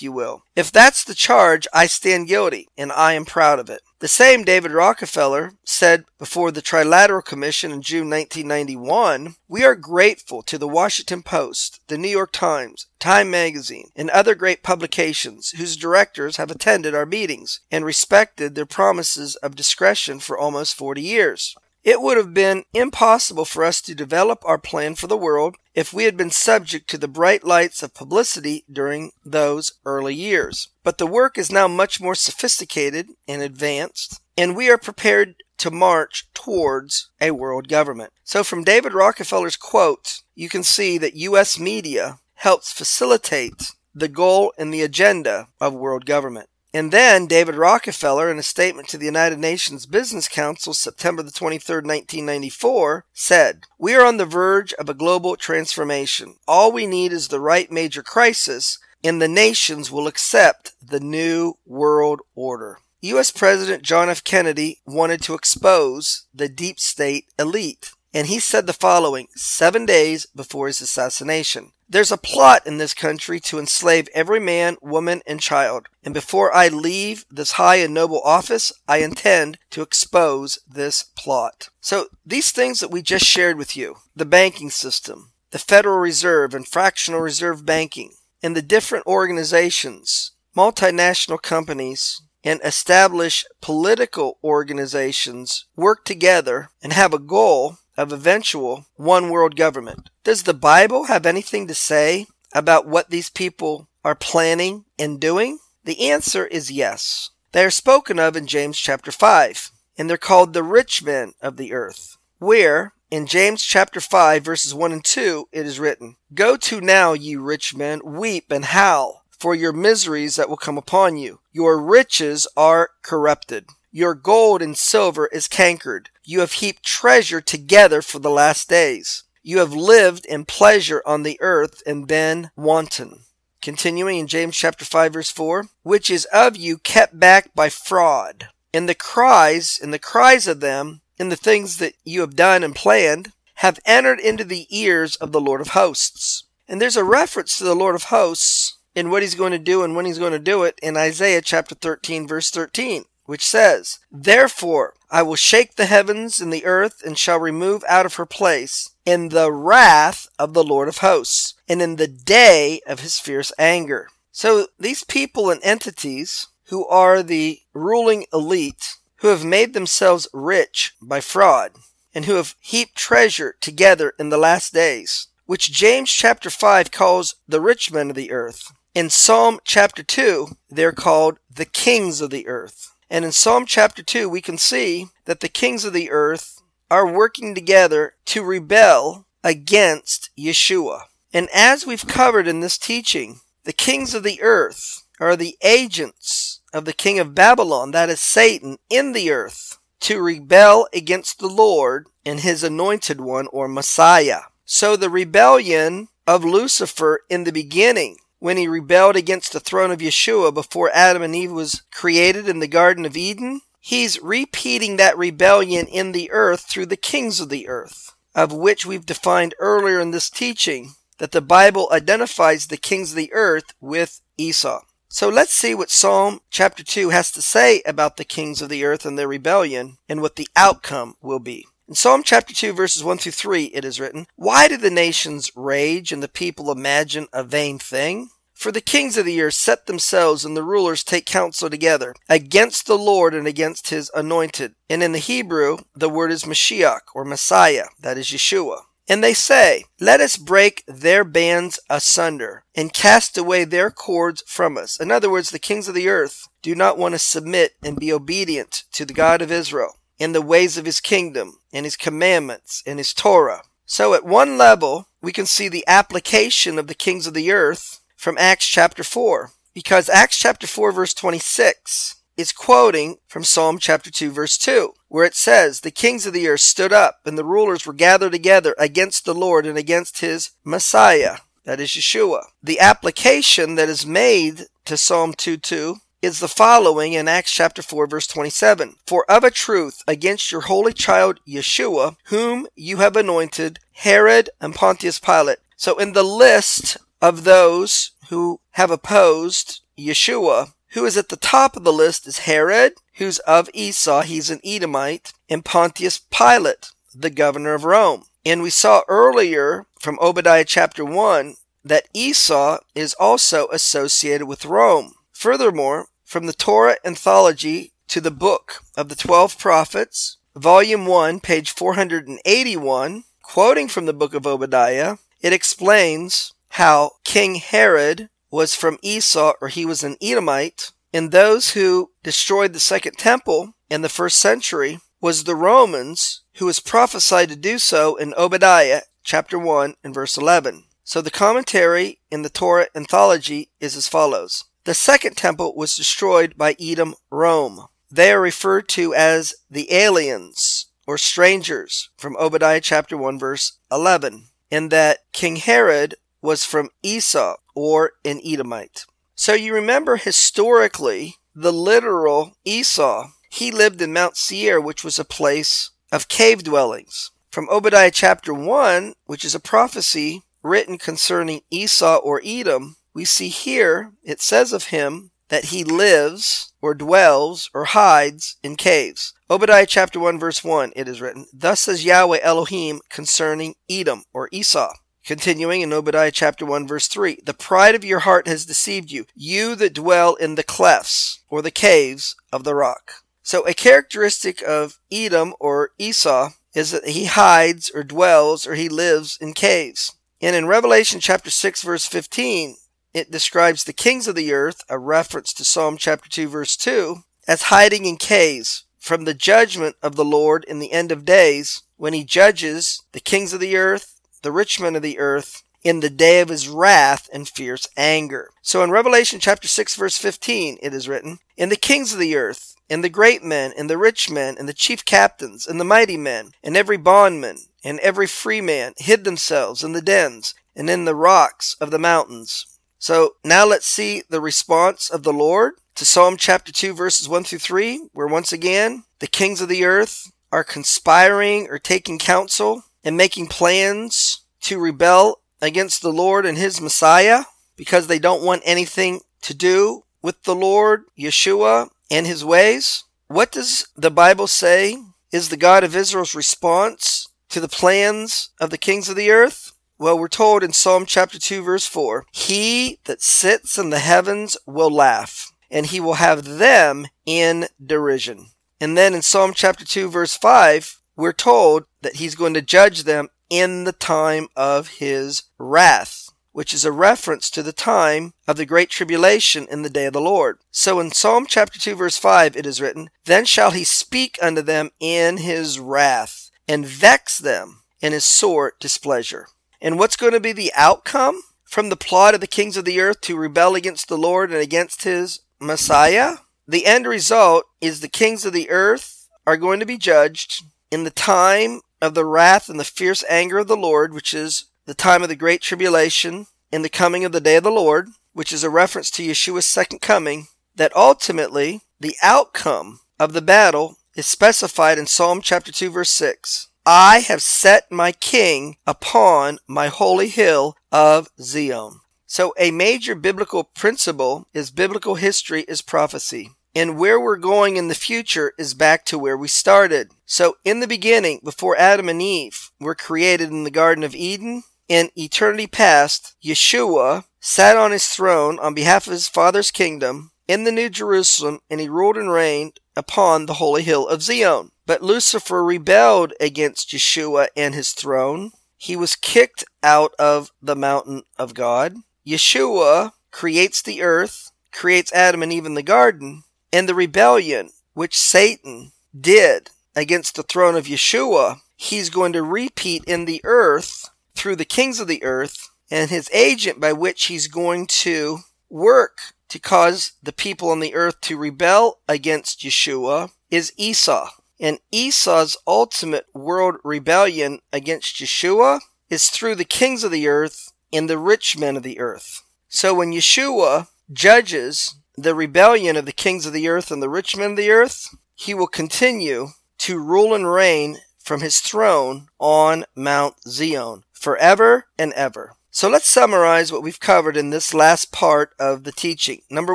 you 0.00 0.12
will. 0.12 0.44
If 0.54 0.70
that's 0.70 1.02
the 1.02 1.14
charge, 1.14 1.66
I 1.72 1.86
stand 1.86 2.28
guilty, 2.28 2.68
and 2.76 2.92
I 2.92 3.14
am 3.14 3.24
proud 3.24 3.58
of 3.58 3.68
it. 3.68 3.80
The 4.02 4.08
same 4.08 4.42
David 4.42 4.72
Rockefeller 4.72 5.52
said 5.62 6.06
before 6.18 6.50
the 6.50 6.60
Trilateral 6.60 7.24
Commission 7.24 7.70
in 7.70 7.82
June 7.82 8.10
1991 8.10 9.36
We 9.46 9.62
are 9.62 9.76
grateful 9.76 10.42
to 10.42 10.58
the 10.58 10.66
Washington 10.66 11.22
Post, 11.22 11.78
the 11.86 11.96
New 11.96 12.08
York 12.08 12.32
Times, 12.32 12.88
Time 12.98 13.30
Magazine, 13.30 13.92
and 13.94 14.10
other 14.10 14.34
great 14.34 14.64
publications 14.64 15.50
whose 15.50 15.76
directors 15.76 16.36
have 16.36 16.50
attended 16.50 16.96
our 16.96 17.06
meetings 17.06 17.60
and 17.70 17.84
respected 17.84 18.56
their 18.56 18.66
promises 18.66 19.36
of 19.36 19.54
discretion 19.54 20.18
for 20.18 20.36
almost 20.36 20.74
40 20.74 21.00
years. 21.00 21.54
It 21.84 22.00
would 22.00 22.16
have 22.16 22.32
been 22.32 22.64
impossible 22.72 23.44
for 23.44 23.64
us 23.64 23.80
to 23.82 23.94
develop 23.94 24.44
our 24.44 24.58
plan 24.58 24.94
for 24.94 25.08
the 25.08 25.16
world 25.16 25.56
if 25.74 25.92
we 25.92 26.04
had 26.04 26.16
been 26.16 26.30
subject 26.30 26.88
to 26.90 26.98
the 26.98 27.08
bright 27.08 27.42
lights 27.42 27.82
of 27.82 27.92
publicity 27.92 28.64
during 28.70 29.10
those 29.24 29.72
early 29.84 30.14
years. 30.14 30.68
But 30.84 30.98
the 30.98 31.06
work 31.06 31.36
is 31.36 31.50
now 31.50 31.66
much 31.66 32.00
more 32.00 32.14
sophisticated 32.14 33.08
and 33.26 33.42
advanced, 33.42 34.20
and 34.36 34.54
we 34.54 34.70
are 34.70 34.78
prepared 34.78 35.42
to 35.58 35.70
march 35.70 36.28
towards 36.34 37.10
a 37.20 37.32
world 37.32 37.68
government. 37.68 38.12
So, 38.22 38.44
from 38.44 38.64
David 38.64 38.94
Rockefeller's 38.94 39.56
quote, 39.56 40.20
you 40.34 40.48
can 40.48 40.62
see 40.62 40.98
that 40.98 41.14
U.S. 41.14 41.58
media 41.58 42.18
helps 42.34 42.72
facilitate 42.72 43.72
the 43.94 44.08
goal 44.08 44.52
and 44.56 44.72
the 44.72 44.82
agenda 44.82 45.48
of 45.60 45.74
world 45.74 46.06
government. 46.06 46.48
And 46.74 46.90
then 46.90 47.26
David 47.26 47.54
Rockefeller, 47.54 48.30
in 48.30 48.38
a 48.38 48.42
statement 48.42 48.88
to 48.88 48.98
the 48.98 49.04
United 49.04 49.38
Nations 49.38 49.84
Business 49.84 50.26
Council 50.26 50.72
September 50.72 51.22
the 51.22 51.30
23rd, 51.30 51.84
1994, 51.84 53.04
said, 53.12 53.64
We 53.78 53.94
are 53.94 54.06
on 54.06 54.16
the 54.16 54.24
verge 54.24 54.72
of 54.74 54.88
a 54.88 54.94
global 54.94 55.36
transformation. 55.36 56.36
All 56.48 56.72
we 56.72 56.86
need 56.86 57.12
is 57.12 57.28
the 57.28 57.40
right 57.40 57.70
major 57.70 58.02
crisis, 58.02 58.78
and 59.04 59.20
the 59.20 59.28
nations 59.28 59.90
will 59.90 60.06
accept 60.06 60.72
the 60.80 61.00
new 61.00 61.54
world 61.66 62.20
order. 62.34 62.78
U.S. 63.02 63.30
President 63.30 63.82
John 63.82 64.08
F. 64.08 64.24
Kennedy 64.24 64.80
wanted 64.86 65.20
to 65.22 65.34
expose 65.34 66.26
the 66.32 66.48
deep 66.48 66.80
state 66.80 67.26
elite, 67.38 67.90
and 68.14 68.28
he 68.28 68.38
said 68.38 68.66
the 68.66 68.72
following 68.72 69.26
seven 69.34 69.84
days 69.84 70.24
before 70.26 70.68
his 70.68 70.80
assassination. 70.80 71.72
There's 71.92 72.10
a 72.10 72.16
plot 72.16 72.66
in 72.66 72.78
this 72.78 72.94
country 72.94 73.38
to 73.40 73.58
enslave 73.58 74.08
every 74.14 74.40
man, 74.40 74.78
woman, 74.80 75.20
and 75.26 75.38
child. 75.38 75.88
And 76.02 76.14
before 76.14 76.50
I 76.50 76.68
leave 76.68 77.26
this 77.30 77.52
high 77.52 77.76
and 77.76 77.92
noble 77.92 78.22
office, 78.24 78.72
I 78.88 79.02
intend 79.02 79.58
to 79.72 79.82
expose 79.82 80.58
this 80.66 81.02
plot. 81.02 81.68
So 81.82 82.06
these 82.24 82.50
things 82.50 82.80
that 82.80 82.90
we 82.90 83.02
just 83.02 83.26
shared 83.26 83.58
with 83.58 83.76
you, 83.76 83.96
the 84.16 84.24
banking 84.24 84.70
system, 84.70 85.32
the 85.50 85.58
Federal 85.58 85.98
Reserve 85.98 86.54
and 86.54 86.66
fractional 86.66 87.20
reserve 87.20 87.66
banking, 87.66 88.12
and 88.42 88.56
the 88.56 88.62
different 88.62 89.06
organizations, 89.06 90.32
multinational 90.56 91.42
companies, 91.42 92.22
and 92.42 92.58
established 92.64 93.46
political 93.60 94.38
organizations 94.42 95.66
work 95.76 96.06
together 96.06 96.70
and 96.82 96.94
have 96.94 97.12
a 97.12 97.18
goal 97.18 97.76
of 97.96 98.12
eventual 98.12 98.86
one 98.96 99.30
world 99.30 99.56
government. 99.56 100.10
Does 100.24 100.44
the 100.44 100.54
Bible 100.54 101.04
have 101.04 101.26
anything 101.26 101.66
to 101.68 101.74
say 101.74 102.26
about 102.54 102.86
what 102.86 103.10
these 103.10 103.30
people 103.30 103.88
are 104.04 104.14
planning 104.14 104.84
and 104.98 105.20
doing? 105.20 105.58
The 105.84 106.10
answer 106.10 106.46
is 106.46 106.70
yes. 106.70 107.30
They 107.52 107.64
are 107.64 107.70
spoken 107.70 108.18
of 108.18 108.36
in 108.36 108.46
James 108.46 108.78
chapter 108.78 109.12
5, 109.12 109.70
and 109.98 110.08
they're 110.08 110.16
called 110.16 110.52
the 110.52 110.62
rich 110.62 111.02
men 111.02 111.32
of 111.42 111.56
the 111.56 111.72
earth, 111.72 112.16
where 112.38 112.94
in 113.10 113.26
James 113.26 113.62
chapter 113.62 114.00
5 114.00 114.42
verses 114.42 114.72
1 114.72 114.92
and 114.92 115.04
2 115.04 115.48
it 115.52 115.66
is 115.66 115.78
written, 115.78 116.16
Go 116.32 116.56
to 116.56 116.80
now, 116.80 117.12
ye 117.12 117.36
rich 117.36 117.74
men, 117.76 118.00
weep 118.04 118.50
and 118.50 118.64
howl 118.64 119.22
for 119.42 119.54
your 119.54 119.72
miseries 119.72 120.36
that 120.36 120.48
will 120.48 120.56
come 120.56 120.78
upon 120.78 121.16
you. 121.16 121.40
Your 121.52 121.82
riches 121.82 122.46
are 122.56 122.90
corrupted. 123.02 123.66
Your 123.94 124.14
gold 124.14 124.62
and 124.62 124.76
silver 124.76 125.26
is 125.26 125.46
cankered. 125.48 126.08
You 126.24 126.40
have 126.40 126.52
heaped 126.52 126.82
treasure 126.82 127.42
together 127.42 128.00
for 128.00 128.20
the 128.20 128.30
last 128.30 128.66
days. 128.66 129.24
You 129.42 129.58
have 129.58 129.74
lived 129.74 130.24
in 130.24 130.46
pleasure 130.46 131.02
on 131.04 131.24
the 131.24 131.36
earth 131.42 131.82
and 131.86 132.08
been 132.08 132.50
wanton. 132.56 133.24
Continuing 133.60 134.18
in 134.18 134.28
James 134.28 134.56
chapter 134.56 134.86
5 134.86 135.12
verse 135.12 135.30
4, 135.30 135.66
which 135.82 136.10
is 136.10 136.24
of 136.32 136.56
you 136.56 136.78
kept 136.78 137.20
back 137.20 137.54
by 137.54 137.68
fraud. 137.68 138.48
And 138.72 138.88
the 138.88 138.94
cries, 138.94 139.78
and 139.80 139.92
the 139.92 139.98
cries 139.98 140.48
of 140.48 140.60
them, 140.60 141.02
and 141.18 141.30
the 141.30 141.36
things 141.36 141.76
that 141.76 141.92
you 142.02 142.22
have 142.22 142.34
done 142.34 142.64
and 142.64 142.74
planned, 142.74 143.32
have 143.56 143.78
entered 143.84 144.20
into 144.20 144.44
the 144.44 144.66
ears 144.70 145.16
of 145.16 145.32
the 145.32 145.40
Lord 145.40 145.60
of 145.60 145.68
hosts. 145.68 146.44
And 146.66 146.80
there's 146.80 146.96
a 146.96 147.04
reference 147.04 147.58
to 147.58 147.64
the 147.64 147.76
Lord 147.76 147.94
of 147.94 148.04
hosts 148.04 148.78
in 148.94 149.10
what 149.10 149.22
he's 149.22 149.34
going 149.34 149.52
to 149.52 149.58
do 149.58 149.82
and 149.82 149.94
when 149.94 150.06
he's 150.06 150.18
going 150.18 150.32
to 150.32 150.38
do 150.38 150.62
it 150.62 150.78
in 150.82 150.96
Isaiah 150.96 151.42
chapter 151.42 151.74
13 151.74 152.26
verse 152.26 152.50
13 152.50 153.04
which 153.32 153.46
says, 153.46 153.98
Therefore 154.10 154.92
I 155.10 155.22
will 155.22 155.36
shake 155.36 155.76
the 155.76 155.86
heavens 155.86 156.38
and 156.38 156.52
the 156.52 156.66
earth, 156.66 157.00
and 157.02 157.16
shall 157.16 157.38
remove 157.38 157.82
out 157.88 158.04
of 158.04 158.16
her 158.16 158.26
place 158.26 158.90
in 159.06 159.30
the 159.30 159.50
wrath 159.50 160.28
of 160.38 160.52
the 160.52 160.62
Lord 160.62 160.86
of 160.86 160.98
hosts, 160.98 161.54
and 161.66 161.80
in 161.80 161.96
the 161.96 162.06
day 162.06 162.82
of 162.86 163.00
his 163.00 163.18
fierce 163.18 163.50
anger. 163.58 164.08
So 164.32 164.66
these 164.78 165.02
people 165.02 165.48
and 165.48 165.62
entities 165.64 166.48
who 166.64 166.86
are 166.88 167.22
the 167.22 167.60
ruling 167.72 168.26
elite, 168.34 168.96
who 169.22 169.28
have 169.28 169.46
made 169.46 169.72
themselves 169.72 170.28
rich 170.34 170.92
by 171.00 171.22
fraud, 171.22 171.72
and 172.14 172.26
who 172.26 172.34
have 172.34 172.54
heaped 172.60 172.96
treasure 172.96 173.56
together 173.62 174.12
in 174.18 174.28
the 174.28 174.36
last 174.36 174.74
days, 174.74 175.28
which 175.46 175.72
James 175.72 176.10
chapter 176.10 176.50
5 176.50 176.90
calls 176.90 177.36
the 177.48 177.62
rich 177.62 177.90
men 177.90 178.10
of 178.10 178.16
the 178.16 178.30
earth. 178.30 178.74
In 178.94 179.08
Psalm 179.08 179.58
chapter 179.64 180.02
2, 180.02 180.48
they're 180.68 180.92
called 180.92 181.38
the 181.50 181.64
kings 181.64 182.20
of 182.20 182.28
the 182.28 182.46
earth. 182.46 182.91
And 183.12 183.26
in 183.26 183.32
Psalm 183.32 183.66
chapter 183.66 184.02
2, 184.02 184.26
we 184.26 184.40
can 184.40 184.56
see 184.56 185.08
that 185.26 185.40
the 185.40 185.50
kings 185.50 185.84
of 185.84 185.92
the 185.92 186.10
earth 186.10 186.62
are 186.90 187.06
working 187.06 187.54
together 187.54 188.14
to 188.24 188.42
rebel 188.42 189.26
against 189.44 190.30
Yeshua. 190.34 191.02
And 191.30 191.50
as 191.52 191.84
we've 191.84 192.06
covered 192.06 192.48
in 192.48 192.60
this 192.60 192.78
teaching, 192.78 193.40
the 193.64 193.74
kings 193.74 194.14
of 194.14 194.22
the 194.22 194.40
earth 194.40 195.02
are 195.20 195.36
the 195.36 195.58
agents 195.62 196.62
of 196.72 196.86
the 196.86 196.94
king 196.94 197.18
of 197.18 197.34
Babylon, 197.34 197.90
that 197.90 198.08
is 198.08 198.18
Satan, 198.18 198.78
in 198.88 199.12
the 199.12 199.30
earth 199.30 199.76
to 200.00 200.22
rebel 200.22 200.88
against 200.94 201.38
the 201.38 201.48
Lord 201.48 202.06
and 202.24 202.40
his 202.40 202.64
anointed 202.64 203.20
one 203.20 203.46
or 203.52 203.68
Messiah. 203.68 204.44
So 204.64 204.96
the 204.96 205.10
rebellion 205.10 206.08
of 206.26 206.46
Lucifer 206.46 207.20
in 207.28 207.44
the 207.44 207.52
beginning 207.52 208.16
when 208.42 208.56
he 208.56 208.66
rebelled 208.66 209.16
against 209.16 209.52
the 209.52 209.60
throne 209.60 209.90
of 209.90 210.00
Yeshua 210.00 210.52
before 210.52 210.90
Adam 210.92 211.22
and 211.22 211.34
Eve 211.34 211.52
was 211.52 211.82
created 211.92 212.48
in 212.48 212.58
the 212.58 212.66
Garden 212.68 213.04
of 213.04 213.16
Eden 213.16 213.60
he's 213.82 214.22
repeating 214.22 214.96
that 214.96 215.18
rebellion 215.18 215.86
in 215.86 216.12
the 216.12 216.30
earth 216.30 216.62
through 216.62 216.86
the 216.86 216.96
kings 216.96 217.40
of 217.40 217.48
the 217.50 217.68
earth, 217.68 218.14
of 218.34 218.52
which 218.52 218.86
we've 218.86 219.04
defined 219.04 219.54
earlier 219.58 220.00
in 220.00 220.12
this 220.12 220.30
teaching 220.30 220.94
that 221.18 221.32
the 221.32 221.42
Bible 221.42 221.88
identifies 221.92 222.68
the 222.68 222.76
kings 222.76 223.10
of 223.10 223.16
the 223.16 223.32
earth 223.32 223.74
with 223.80 224.22
Esau. 224.38 224.80
So 225.08 225.28
let's 225.28 225.52
see 225.52 225.74
what 225.74 225.90
Psalm 225.90 226.40
chapter 226.48 226.82
2 226.82 227.10
has 227.10 227.30
to 227.32 227.42
say 227.42 227.82
about 227.84 228.16
the 228.16 228.24
kings 228.24 228.62
of 228.62 228.70
the 228.70 228.84
earth 228.84 229.04
and 229.04 229.18
their 229.18 229.28
rebellion 229.28 229.98
and 230.08 230.22
what 230.22 230.36
the 230.36 230.48
outcome 230.56 231.16
will 231.20 231.40
be. 231.40 231.66
In 231.86 231.94
Psalm 231.94 232.22
chapter 232.22 232.54
2, 232.54 232.72
verses 232.72 233.04
1 233.04 233.18
through 233.18 233.32
3, 233.32 233.64
it 233.64 233.84
is 233.84 234.00
written, 234.00 234.26
Why 234.36 234.68
do 234.68 234.78
the 234.78 234.90
nations 234.90 235.50
rage 235.54 236.12
and 236.12 236.22
the 236.22 236.28
people 236.28 236.72
imagine 236.72 237.26
a 237.32 237.44
vain 237.44 237.78
thing? 237.78 238.30
For 238.62 238.70
the 238.70 238.80
kings 238.80 239.16
of 239.16 239.26
the 239.26 239.42
earth 239.42 239.54
set 239.54 239.86
themselves 239.86 240.44
and 240.44 240.56
the 240.56 240.62
rulers 240.62 241.02
take 241.02 241.26
counsel 241.26 241.68
together 241.68 242.14
against 242.28 242.86
the 242.86 242.96
Lord 242.96 243.34
and 243.34 243.44
against 243.44 243.90
his 243.90 244.08
anointed. 244.14 244.76
And 244.88 245.02
in 245.02 245.10
the 245.10 245.18
Hebrew, 245.18 245.78
the 245.96 246.08
word 246.08 246.30
is 246.30 246.44
Mashiach 246.44 247.00
or 247.12 247.24
Messiah, 247.24 247.86
that 247.98 248.16
is 248.16 248.28
Yeshua. 248.28 248.82
And 249.08 249.20
they 249.20 249.34
say, 249.34 249.86
Let 249.98 250.20
us 250.20 250.36
break 250.36 250.84
their 250.86 251.24
bands 251.24 251.80
asunder 251.90 252.62
and 252.72 252.92
cast 252.92 253.36
away 253.36 253.64
their 253.64 253.90
cords 253.90 254.44
from 254.46 254.78
us. 254.78 255.00
In 255.00 255.10
other 255.10 255.28
words, 255.28 255.50
the 255.50 255.58
kings 255.58 255.88
of 255.88 255.96
the 255.96 256.08
earth 256.08 256.46
do 256.62 256.76
not 256.76 256.96
want 256.96 257.16
to 257.16 257.18
submit 257.18 257.72
and 257.82 257.98
be 257.98 258.12
obedient 258.12 258.84
to 258.92 259.04
the 259.04 259.12
God 259.12 259.42
of 259.42 259.50
Israel 259.50 259.96
and 260.20 260.36
the 260.36 260.40
ways 260.40 260.78
of 260.78 260.86
his 260.86 261.00
kingdom 261.00 261.58
and 261.72 261.84
his 261.84 261.96
commandments 261.96 262.80
and 262.86 263.00
his 263.00 263.12
Torah. 263.12 263.62
So 263.86 264.14
at 264.14 264.24
one 264.24 264.56
level, 264.56 265.08
we 265.20 265.32
can 265.32 265.46
see 265.46 265.68
the 265.68 265.84
application 265.88 266.78
of 266.78 266.86
the 266.86 266.94
kings 266.94 267.26
of 267.26 267.34
the 267.34 267.50
earth 267.50 267.98
from 268.22 268.38
Acts 268.38 268.68
chapter 268.68 269.02
4. 269.02 269.50
Because 269.74 270.08
Acts 270.08 270.38
chapter 270.38 270.68
4 270.68 270.92
verse 270.92 271.12
26 271.12 272.22
is 272.36 272.52
quoting 272.52 273.16
from 273.26 273.42
Psalm 273.42 273.78
chapter 273.78 274.12
2 274.12 274.30
verse 274.30 274.56
2, 274.56 274.94
where 275.08 275.24
it 275.24 275.34
says, 275.34 275.80
The 275.80 275.90
kings 275.90 276.24
of 276.24 276.32
the 276.32 276.46
earth 276.46 276.60
stood 276.60 276.92
up, 276.92 277.18
and 277.26 277.36
the 277.36 277.44
rulers 277.44 277.84
were 277.84 277.92
gathered 277.92 278.30
together 278.30 278.76
against 278.78 279.24
the 279.24 279.34
Lord 279.34 279.66
and 279.66 279.76
against 279.76 280.20
his 280.20 280.52
Messiah, 280.62 281.38
that 281.64 281.80
is 281.80 281.90
Yeshua. 281.90 282.44
The 282.62 282.78
application 282.78 283.74
that 283.74 283.88
is 283.88 284.06
made 284.06 284.66
to 284.84 284.96
Psalm 284.96 285.34
2 285.34 285.56
2 285.56 285.96
is 286.22 286.38
the 286.38 286.46
following 286.46 287.14
in 287.14 287.26
Acts 287.26 287.50
chapter 287.50 287.82
4 287.82 288.06
verse 288.06 288.28
27. 288.28 288.94
For 289.04 289.28
of 289.28 289.42
a 289.42 289.50
truth 289.50 290.00
against 290.06 290.52
your 290.52 290.60
holy 290.62 290.92
child 290.92 291.40
Yeshua, 291.48 292.14
whom 292.26 292.68
you 292.76 292.98
have 292.98 293.16
anointed, 293.16 293.80
Herod 293.94 294.48
and 294.60 294.76
Pontius 294.76 295.18
Pilate. 295.18 295.58
So 295.76 295.98
in 295.98 296.12
the 296.12 296.22
list 296.22 296.98
of 297.22 297.44
those 297.44 298.10
who 298.28 298.60
have 298.72 298.90
opposed 298.90 299.80
Yeshua, 299.96 300.72
who 300.88 301.06
is 301.06 301.16
at 301.16 301.28
the 301.28 301.36
top 301.36 301.76
of 301.76 301.84
the 301.84 301.92
list 301.92 302.26
is 302.26 302.40
Herod, 302.40 302.94
who's 303.14 303.38
of 303.40 303.70
Esau, 303.72 304.22
he's 304.22 304.50
an 304.50 304.60
Edomite, 304.64 305.32
and 305.48 305.64
Pontius 305.64 306.18
Pilate, 306.18 306.90
the 307.14 307.30
governor 307.30 307.74
of 307.74 307.84
Rome. 307.84 308.24
And 308.44 308.60
we 308.60 308.70
saw 308.70 309.02
earlier 309.08 309.86
from 310.00 310.18
Obadiah 310.20 310.64
chapter 310.64 311.04
1 311.04 311.54
that 311.84 312.08
Esau 312.12 312.78
is 312.94 313.14
also 313.14 313.68
associated 313.68 314.46
with 314.46 314.64
Rome. 314.64 315.14
Furthermore, 315.32 316.08
from 316.24 316.46
the 316.46 316.52
Torah 316.52 316.96
anthology 317.04 317.92
to 318.08 318.20
the 318.20 318.30
book 318.30 318.82
of 318.96 319.08
the 319.08 319.14
Twelve 319.14 319.58
Prophets, 319.58 320.38
volume 320.56 321.06
1, 321.06 321.40
page 321.40 321.70
481, 321.70 323.24
quoting 323.42 323.88
from 323.88 324.06
the 324.06 324.12
book 324.12 324.34
of 324.34 324.46
Obadiah, 324.46 325.16
it 325.40 325.52
explains 325.52 326.52
how 326.72 327.12
King 327.24 327.56
Herod 327.56 328.30
was 328.50 328.74
from 328.74 328.98
Esau, 329.02 329.52
or 329.60 329.68
he 329.68 329.84
was 329.84 330.02
an 330.02 330.16
Edomite, 330.22 330.92
and 331.12 331.30
those 331.30 331.70
who 331.70 332.12
destroyed 332.22 332.72
the 332.72 332.80
second 332.80 333.18
temple 333.18 333.74
in 333.90 334.00
the 334.00 334.08
first 334.08 334.38
century 334.38 334.98
was 335.20 335.44
the 335.44 335.54
Romans, 335.54 336.42
who 336.54 336.66
was 336.66 336.80
prophesied 336.80 337.50
to 337.50 337.56
do 337.56 337.78
so 337.78 338.16
in 338.16 338.32
Obadiah 338.34 339.02
chapter 339.22 339.58
1 339.58 339.96
and 340.02 340.14
verse 340.14 340.38
11. 340.38 340.84
So 341.04 341.20
the 341.20 341.30
commentary 341.30 342.20
in 342.30 342.40
the 342.40 342.48
Torah 342.48 342.88
anthology 342.94 343.70
is 343.78 343.94
as 343.94 344.08
follows. 344.08 344.64
The 344.84 344.94
second 344.94 345.36
temple 345.36 345.74
was 345.76 345.94
destroyed 345.94 346.54
by 346.56 346.74
Edom 346.80 347.14
Rome. 347.30 347.86
They 348.10 348.32
are 348.32 348.40
referred 348.40 348.88
to 348.90 349.14
as 349.14 349.54
the 349.70 349.92
aliens 349.92 350.86
or 351.06 351.18
strangers 351.18 352.08
from 352.16 352.36
Obadiah 352.36 352.80
chapter 352.80 353.16
1 353.16 353.38
verse 353.38 353.78
11, 353.90 354.46
in 354.70 354.88
that 354.88 355.18
King 355.32 355.56
Herod 355.56 356.14
was 356.42 356.64
from 356.64 356.90
Esau 357.02 357.56
or 357.74 358.12
an 358.24 358.40
Edomite. 358.44 359.06
So 359.34 359.54
you 359.54 359.72
remember 359.74 360.16
historically 360.16 361.36
the 361.54 361.72
literal 361.72 362.52
Esau. 362.64 363.28
He 363.50 363.70
lived 363.70 364.02
in 364.02 364.12
Mount 364.12 364.36
Seir, 364.36 364.80
which 364.80 365.04
was 365.04 365.18
a 365.18 365.24
place 365.24 365.90
of 366.10 366.28
cave 366.28 366.64
dwellings. 366.64 367.30
From 367.50 367.68
Obadiah 367.70 368.10
chapter 368.10 368.52
1, 368.52 369.14
which 369.26 369.44
is 369.44 369.54
a 369.54 369.60
prophecy 369.60 370.42
written 370.62 370.98
concerning 370.98 371.62
Esau 371.70 372.16
or 372.16 372.40
Edom, 372.44 372.96
we 373.14 373.24
see 373.24 373.48
here 373.48 374.12
it 374.22 374.40
says 374.40 374.72
of 374.72 374.84
him 374.84 375.30
that 375.48 375.66
he 375.66 375.84
lives 375.84 376.72
or 376.80 376.94
dwells 376.94 377.68
or 377.74 377.84
hides 377.84 378.56
in 378.62 378.76
caves. 378.76 379.34
Obadiah 379.50 379.86
chapter 379.86 380.18
1 380.18 380.38
verse 380.38 380.64
1 380.64 380.92
it 380.96 381.06
is 381.06 381.20
written, 381.20 381.46
Thus 381.52 381.80
says 381.80 382.06
Yahweh 382.06 382.38
Elohim 382.42 383.00
concerning 383.10 383.74
Edom 383.90 384.22
or 384.32 384.48
Esau. 384.50 384.94
Continuing 385.24 385.82
in 385.82 385.92
Obadiah 385.92 386.32
chapter 386.32 386.66
1 386.66 386.88
verse 386.88 387.06
3, 387.06 387.38
the 387.44 387.54
pride 387.54 387.94
of 387.94 388.04
your 388.04 388.20
heart 388.20 388.48
has 388.48 388.66
deceived 388.66 389.12
you, 389.12 389.24
you 389.36 389.76
that 389.76 389.94
dwell 389.94 390.34
in 390.34 390.56
the 390.56 390.64
clefts 390.64 391.40
or 391.48 391.62
the 391.62 391.70
caves 391.70 392.34
of 392.52 392.64
the 392.64 392.74
rock. 392.74 393.12
So 393.44 393.64
a 393.64 393.72
characteristic 393.72 394.62
of 394.62 394.98
Edom 395.12 395.54
or 395.60 395.90
Esau 395.96 396.50
is 396.74 396.90
that 396.90 397.06
he 397.06 397.26
hides 397.26 397.88
or 397.94 398.02
dwells 398.02 398.66
or 398.66 398.74
he 398.74 398.88
lives 398.88 399.38
in 399.40 399.52
caves. 399.52 400.12
And 400.40 400.56
in 400.56 400.66
Revelation 400.66 401.20
chapter 401.20 401.50
6 401.50 401.82
verse 401.82 402.06
15, 402.06 402.76
it 403.14 403.30
describes 403.30 403.84
the 403.84 403.92
kings 403.92 404.26
of 404.26 404.34
the 404.34 404.52
earth, 404.52 404.82
a 404.88 404.98
reference 404.98 405.52
to 405.54 405.64
Psalm 405.64 405.96
chapter 405.96 406.28
2 406.28 406.48
verse 406.48 406.76
2, 406.76 407.18
as 407.46 407.64
hiding 407.64 408.06
in 408.06 408.16
caves 408.16 408.86
from 408.98 409.24
the 409.24 409.34
judgment 409.34 409.94
of 410.02 410.16
the 410.16 410.24
Lord 410.24 410.64
in 410.64 410.80
the 410.80 410.90
end 410.90 411.12
of 411.12 411.24
days 411.24 411.82
when 411.96 412.12
he 412.12 412.24
judges 412.24 413.04
the 413.12 413.20
kings 413.20 413.52
of 413.52 413.60
the 413.60 413.76
earth 413.76 414.11
the 414.42 414.52
rich 414.52 414.80
men 414.80 414.96
of 414.96 415.02
the 415.02 415.18
earth 415.18 415.62
in 415.82 416.00
the 416.00 416.10
day 416.10 416.40
of 416.40 416.48
his 416.48 416.68
wrath 416.68 417.28
and 417.32 417.48
fierce 417.48 417.88
anger. 417.96 418.50
So 418.62 418.82
in 418.82 418.90
Revelation 418.90 419.40
chapter 419.40 419.68
6 419.68 419.96
verse 419.96 420.18
15 420.18 420.78
it 420.82 420.94
is 420.94 421.08
written, 421.08 421.38
In 421.56 421.68
the 421.68 421.76
kings 421.76 422.12
of 422.12 422.20
the 422.20 422.36
earth, 422.36 422.74
and 422.88 423.02
the 423.02 423.08
great 423.08 423.42
men, 423.42 423.72
and 423.76 423.88
the 423.88 423.98
rich 423.98 424.30
men, 424.30 424.56
and 424.58 424.68
the 424.68 424.74
chief 424.74 425.04
captains, 425.04 425.66
and 425.66 425.80
the 425.80 425.84
mighty 425.84 426.16
men, 426.16 426.52
and 426.62 426.76
every 426.76 426.98
bondman, 426.98 427.58
and 427.82 427.98
every 428.00 428.26
free 428.26 428.60
man 428.60 428.92
hid 428.98 429.24
themselves 429.24 429.82
in 429.82 429.92
the 429.92 430.02
dens, 430.02 430.54
and 430.76 430.90
in 430.90 431.04
the 431.04 431.14
rocks 431.14 431.74
of 431.80 431.90
the 431.90 431.98
mountains. 431.98 432.66
So 432.98 433.36
now 433.44 433.64
let's 433.64 433.86
see 433.86 434.22
the 434.28 434.40
response 434.40 435.10
of 435.10 435.22
the 435.22 435.32
Lord 435.32 435.74
to 435.94 436.04
Psalm 436.04 436.36
chapter 436.36 436.70
2 436.70 436.94
verses 436.94 437.28
1 437.28 437.44
through 437.44 437.58
3, 437.58 438.08
where 438.12 438.26
once 438.26 438.52
again 438.52 439.04
the 439.18 439.26
kings 439.26 439.60
of 439.60 439.68
the 439.68 439.84
earth 439.84 440.30
are 440.52 440.64
conspiring 440.64 441.68
or 441.68 441.78
taking 441.78 442.18
counsel 442.18 442.84
and 443.04 443.16
making 443.16 443.48
plans 443.48 444.40
to 444.62 444.78
rebel 444.78 445.40
against 445.60 446.02
the 446.02 446.12
Lord 446.12 446.46
and 446.46 446.58
his 446.58 446.80
Messiah 446.80 447.44
because 447.76 448.06
they 448.06 448.18
don't 448.18 448.42
want 448.42 448.62
anything 448.64 449.20
to 449.42 449.54
do 449.54 450.04
with 450.22 450.42
the 450.44 450.54
Lord, 450.54 451.04
Yeshua, 451.18 451.88
and 452.10 452.26
his 452.26 452.44
ways? 452.44 453.04
What 453.28 453.50
does 453.52 453.88
the 453.96 454.10
Bible 454.10 454.46
say 454.46 454.96
is 455.32 455.48
the 455.48 455.56
God 455.56 455.84
of 455.84 455.96
Israel's 455.96 456.34
response 456.34 457.28
to 457.48 457.60
the 457.60 457.68
plans 457.68 458.50
of 458.60 458.70
the 458.70 458.78
kings 458.78 459.08
of 459.08 459.16
the 459.16 459.30
earth? 459.30 459.72
Well, 459.98 460.18
we're 460.18 460.28
told 460.28 460.62
in 460.62 460.72
Psalm 460.72 461.06
chapter 461.06 461.38
2 461.38 461.62
verse 461.62 461.86
4, 461.86 462.26
He 462.32 462.98
that 463.04 463.22
sits 463.22 463.78
in 463.78 463.90
the 463.90 464.00
heavens 464.00 464.56
will 464.66 464.90
laugh, 464.90 465.52
and 465.70 465.86
he 465.86 466.00
will 466.00 466.14
have 466.14 466.44
them 466.44 467.06
in 467.24 467.68
derision. 467.84 468.46
And 468.80 468.96
then 468.96 469.14
in 469.14 469.22
Psalm 469.22 469.52
chapter 469.54 469.84
2 469.84 470.08
verse 470.08 470.36
5, 470.36 470.98
we're 471.16 471.32
told 471.32 471.84
that 472.00 472.16
he's 472.16 472.34
going 472.34 472.54
to 472.54 472.62
judge 472.62 473.04
them 473.04 473.28
in 473.50 473.84
the 473.84 473.92
time 473.92 474.48
of 474.56 474.88
his 474.88 475.42
wrath, 475.58 476.30
which 476.52 476.72
is 476.72 476.84
a 476.84 476.92
reference 476.92 477.50
to 477.50 477.62
the 477.62 477.72
time 477.72 478.32
of 478.48 478.56
the 478.56 478.66
great 478.66 478.88
tribulation 478.88 479.66
in 479.70 479.82
the 479.82 479.90
day 479.90 480.06
of 480.06 480.12
the 480.14 480.20
Lord. 480.20 480.58
So 480.70 481.00
in 481.00 481.12
Psalm 481.12 481.46
chapter 481.46 481.78
2 481.78 481.94
verse 481.94 482.16
5 482.16 482.56
it 482.56 482.66
is 482.66 482.80
written, 482.80 483.10
Then 483.24 483.44
shall 483.44 483.72
he 483.72 483.84
speak 483.84 484.38
unto 484.40 484.62
them 484.62 484.90
in 485.00 485.38
his 485.38 485.78
wrath, 485.78 486.50
and 486.66 486.86
vex 486.86 487.38
them 487.38 487.82
in 488.00 488.12
his 488.12 488.24
sore 488.24 488.72
displeasure. 488.80 489.48
And 489.80 489.98
what's 489.98 490.16
going 490.16 490.32
to 490.32 490.40
be 490.40 490.52
the 490.52 490.72
outcome 490.74 491.42
from 491.64 491.88
the 491.88 491.96
plot 491.96 492.34
of 492.34 492.40
the 492.40 492.46
kings 492.46 492.76
of 492.76 492.84
the 492.84 493.00
earth 493.00 493.20
to 493.22 493.36
rebel 493.36 493.74
against 493.74 494.08
the 494.08 494.18
Lord 494.18 494.50
and 494.50 494.60
against 494.60 495.04
his 495.04 495.40
Messiah? 495.60 496.36
The 496.66 496.86
end 496.86 497.06
result 497.06 497.64
is 497.80 498.00
the 498.00 498.08
kings 498.08 498.44
of 498.44 498.52
the 498.52 498.70
earth 498.70 499.28
are 499.46 499.56
going 499.56 499.80
to 499.80 499.86
be 499.86 499.98
judged 499.98 500.62
in 500.92 501.04
the 501.04 501.10
time 501.10 501.80
of 502.02 502.12
the 502.12 502.26
wrath 502.26 502.68
and 502.68 502.78
the 502.78 502.84
fierce 502.84 503.24
anger 503.26 503.58
of 503.58 503.66
the 503.66 503.76
Lord, 503.76 504.12
which 504.12 504.34
is 504.34 504.66
the 504.84 504.94
time 504.94 505.22
of 505.22 505.30
the 505.30 505.34
great 505.34 505.62
tribulation, 505.62 506.46
in 506.70 506.82
the 506.82 506.90
coming 506.90 507.24
of 507.24 507.32
the 507.32 507.40
day 507.40 507.56
of 507.56 507.64
the 507.64 507.70
Lord, 507.70 508.10
which 508.34 508.52
is 508.52 508.62
a 508.62 508.68
reference 508.68 509.10
to 509.12 509.22
Yeshua's 509.22 509.64
second 509.64 510.00
coming, 510.00 510.48
that 510.76 510.94
ultimately 510.94 511.80
the 511.98 512.14
outcome 512.22 513.00
of 513.18 513.32
the 513.32 513.40
battle 513.40 513.96
is 514.14 514.26
specified 514.26 514.98
in 514.98 515.06
Psalm 515.06 515.40
chapter 515.40 515.72
2 515.72 515.90
verse 515.90 516.10
6. 516.10 516.68
I 516.84 517.20
have 517.20 517.40
set 517.40 517.90
my 517.90 518.12
king 518.12 518.76
upon 518.86 519.58
my 519.66 519.88
holy 519.88 520.28
hill 520.28 520.76
of 520.90 521.28
Zion. 521.40 522.00
So 522.26 522.52
a 522.58 522.70
major 522.70 523.14
biblical 523.14 523.64
principle 523.64 524.46
is 524.52 524.70
biblical 524.70 525.14
history 525.14 525.62
is 525.62 525.80
prophecy. 525.80 526.50
And 526.74 526.98
where 526.98 527.20
we're 527.20 527.36
going 527.36 527.76
in 527.76 527.88
the 527.88 527.94
future 527.94 528.52
is 528.58 528.72
back 528.72 529.04
to 529.06 529.18
where 529.18 529.36
we 529.36 529.48
started. 529.48 530.12
So 530.24 530.56
in 530.64 530.80
the 530.80 530.86
beginning, 530.86 531.40
before 531.44 531.76
Adam 531.76 532.08
and 532.08 532.22
Eve 532.22 532.70
were 532.80 532.94
created 532.94 533.50
in 533.50 533.64
the 533.64 533.70
Garden 533.70 534.02
of 534.04 534.14
Eden, 534.14 534.62
in 534.88 535.10
eternity 535.16 535.66
past, 535.66 536.34
Yeshua 536.42 537.24
sat 537.40 537.76
on 537.76 537.92
his 537.92 538.06
throne 538.08 538.58
on 538.58 538.74
behalf 538.74 539.06
of 539.06 539.12
his 539.12 539.28
Father's 539.28 539.70
kingdom 539.70 540.32
in 540.48 540.64
the 540.64 540.72
New 540.72 540.88
Jerusalem, 540.88 541.60
and 541.70 541.80
he 541.80 541.88
ruled 541.88 542.16
and 542.16 542.30
reigned 542.30 542.80
upon 542.96 543.46
the 543.46 543.54
holy 543.54 543.82
hill 543.82 544.06
of 544.08 544.22
Zion. 544.22 544.70
But 544.86 545.02
Lucifer 545.02 545.62
rebelled 545.62 546.32
against 546.40 546.90
Yeshua 546.90 547.48
and 547.56 547.74
his 547.74 547.92
throne. 547.92 548.52
He 548.76 548.96
was 548.96 549.14
kicked 549.14 549.64
out 549.82 550.12
of 550.18 550.50
the 550.60 550.76
mountain 550.76 551.22
of 551.38 551.54
God. 551.54 551.96
Yeshua 552.26 553.12
creates 553.30 553.80
the 553.80 554.02
earth, 554.02 554.50
creates 554.72 555.12
Adam 555.12 555.42
and 555.42 555.52
Eve 555.52 555.66
in 555.66 555.74
the 555.74 555.82
garden, 555.82 556.42
and 556.72 556.88
the 556.88 556.94
rebellion 556.94 557.70
which 557.94 558.16
Satan 558.18 558.92
did 559.18 559.70
against 559.94 560.36
the 560.36 560.42
throne 560.42 560.74
of 560.74 560.86
Yeshua, 560.86 561.60
he's 561.76 562.10
going 562.10 562.32
to 562.32 562.42
repeat 562.42 563.04
in 563.04 563.26
the 563.26 563.40
earth 563.44 564.08
through 564.34 564.56
the 564.56 564.64
kings 564.64 564.98
of 564.98 565.08
the 565.08 565.22
earth 565.22 565.70
and 565.90 566.08
his 566.10 566.30
agent 566.32 566.80
by 566.80 566.92
which 566.92 567.26
he's 567.26 567.48
going 567.48 567.86
to 567.86 568.38
work 568.70 569.34
to 569.48 569.58
cause 569.58 570.12
the 570.22 570.32
people 570.32 570.70
on 570.70 570.80
the 570.80 570.94
earth 570.94 571.20
to 571.20 571.36
rebel 571.36 571.98
against 572.08 572.60
Yeshua 572.60 573.30
is 573.50 573.72
Esau. 573.76 574.30
And 574.58 574.78
Esau's 574.90 575.56
ultimate 575.66 576.26
world 576.32 576.76
rebellion 576.82 577.60
against 577.72 578.16
Yeshua 578.16 578.80
is 579.10 579.28
through 579.28 579.56
the 579.56 579.64
kings 579.64 580.04
of 580.04 580.10
the 580.10 580.26
earth 580.26 580.72
and 580.90 581.10
the 581.10 581.18
rich 581.18 581.58
men 581.58 581.76
of 581.76 581.82
the 581.82 582.00
earth. 582.00 582.42
So 582.68 582.94
when 582.94 583.12
Yeshua 583.12 583.88
judges 584.10 584.94
the 585.16 585.34
rebellion 585.34 585.96
of 585.96 586.06
the 586.06 586.12
kings 586.12 586.46
of 586.46 586.52
the 586.52 586.68
earth 586.68 586.90
and 586.90 587.02
the 587.02 587.08
rich 587.08 587.36
men 587.36 587.52
of 587.52 587.56
the 587.56 587.70
earth, 587.70 588.14
he 588.34 588.54
will 588.54 588.66
continue 588.66 589.48
to 589.78 589.98
rule 589.98 590.34
and 590.34 590.50
reign 590.50 590.98
from 591.18 591.40
his 591.40 591.60
throne 591.60 592.26
on 592.38 592.84
Mount 592.94 593.36
Zion 593.46 594.02
forever 594.12 594.86
and 594.98 595.12
ever. 595.12 595.54
So 595.70 595.88
let's 595.88 596.08
summarize 596.08 596.70
what 596.70 596.82
we've 596.82 597.00
covered 597.00 597.36
in 597.36 597.50
this 597.50 597.72
last 597.72 598.12
part 598.12 598.54
of 598.58 598.84
the 598.84 598.92
teaching. 598.92 599.42
Number 599.50 599.74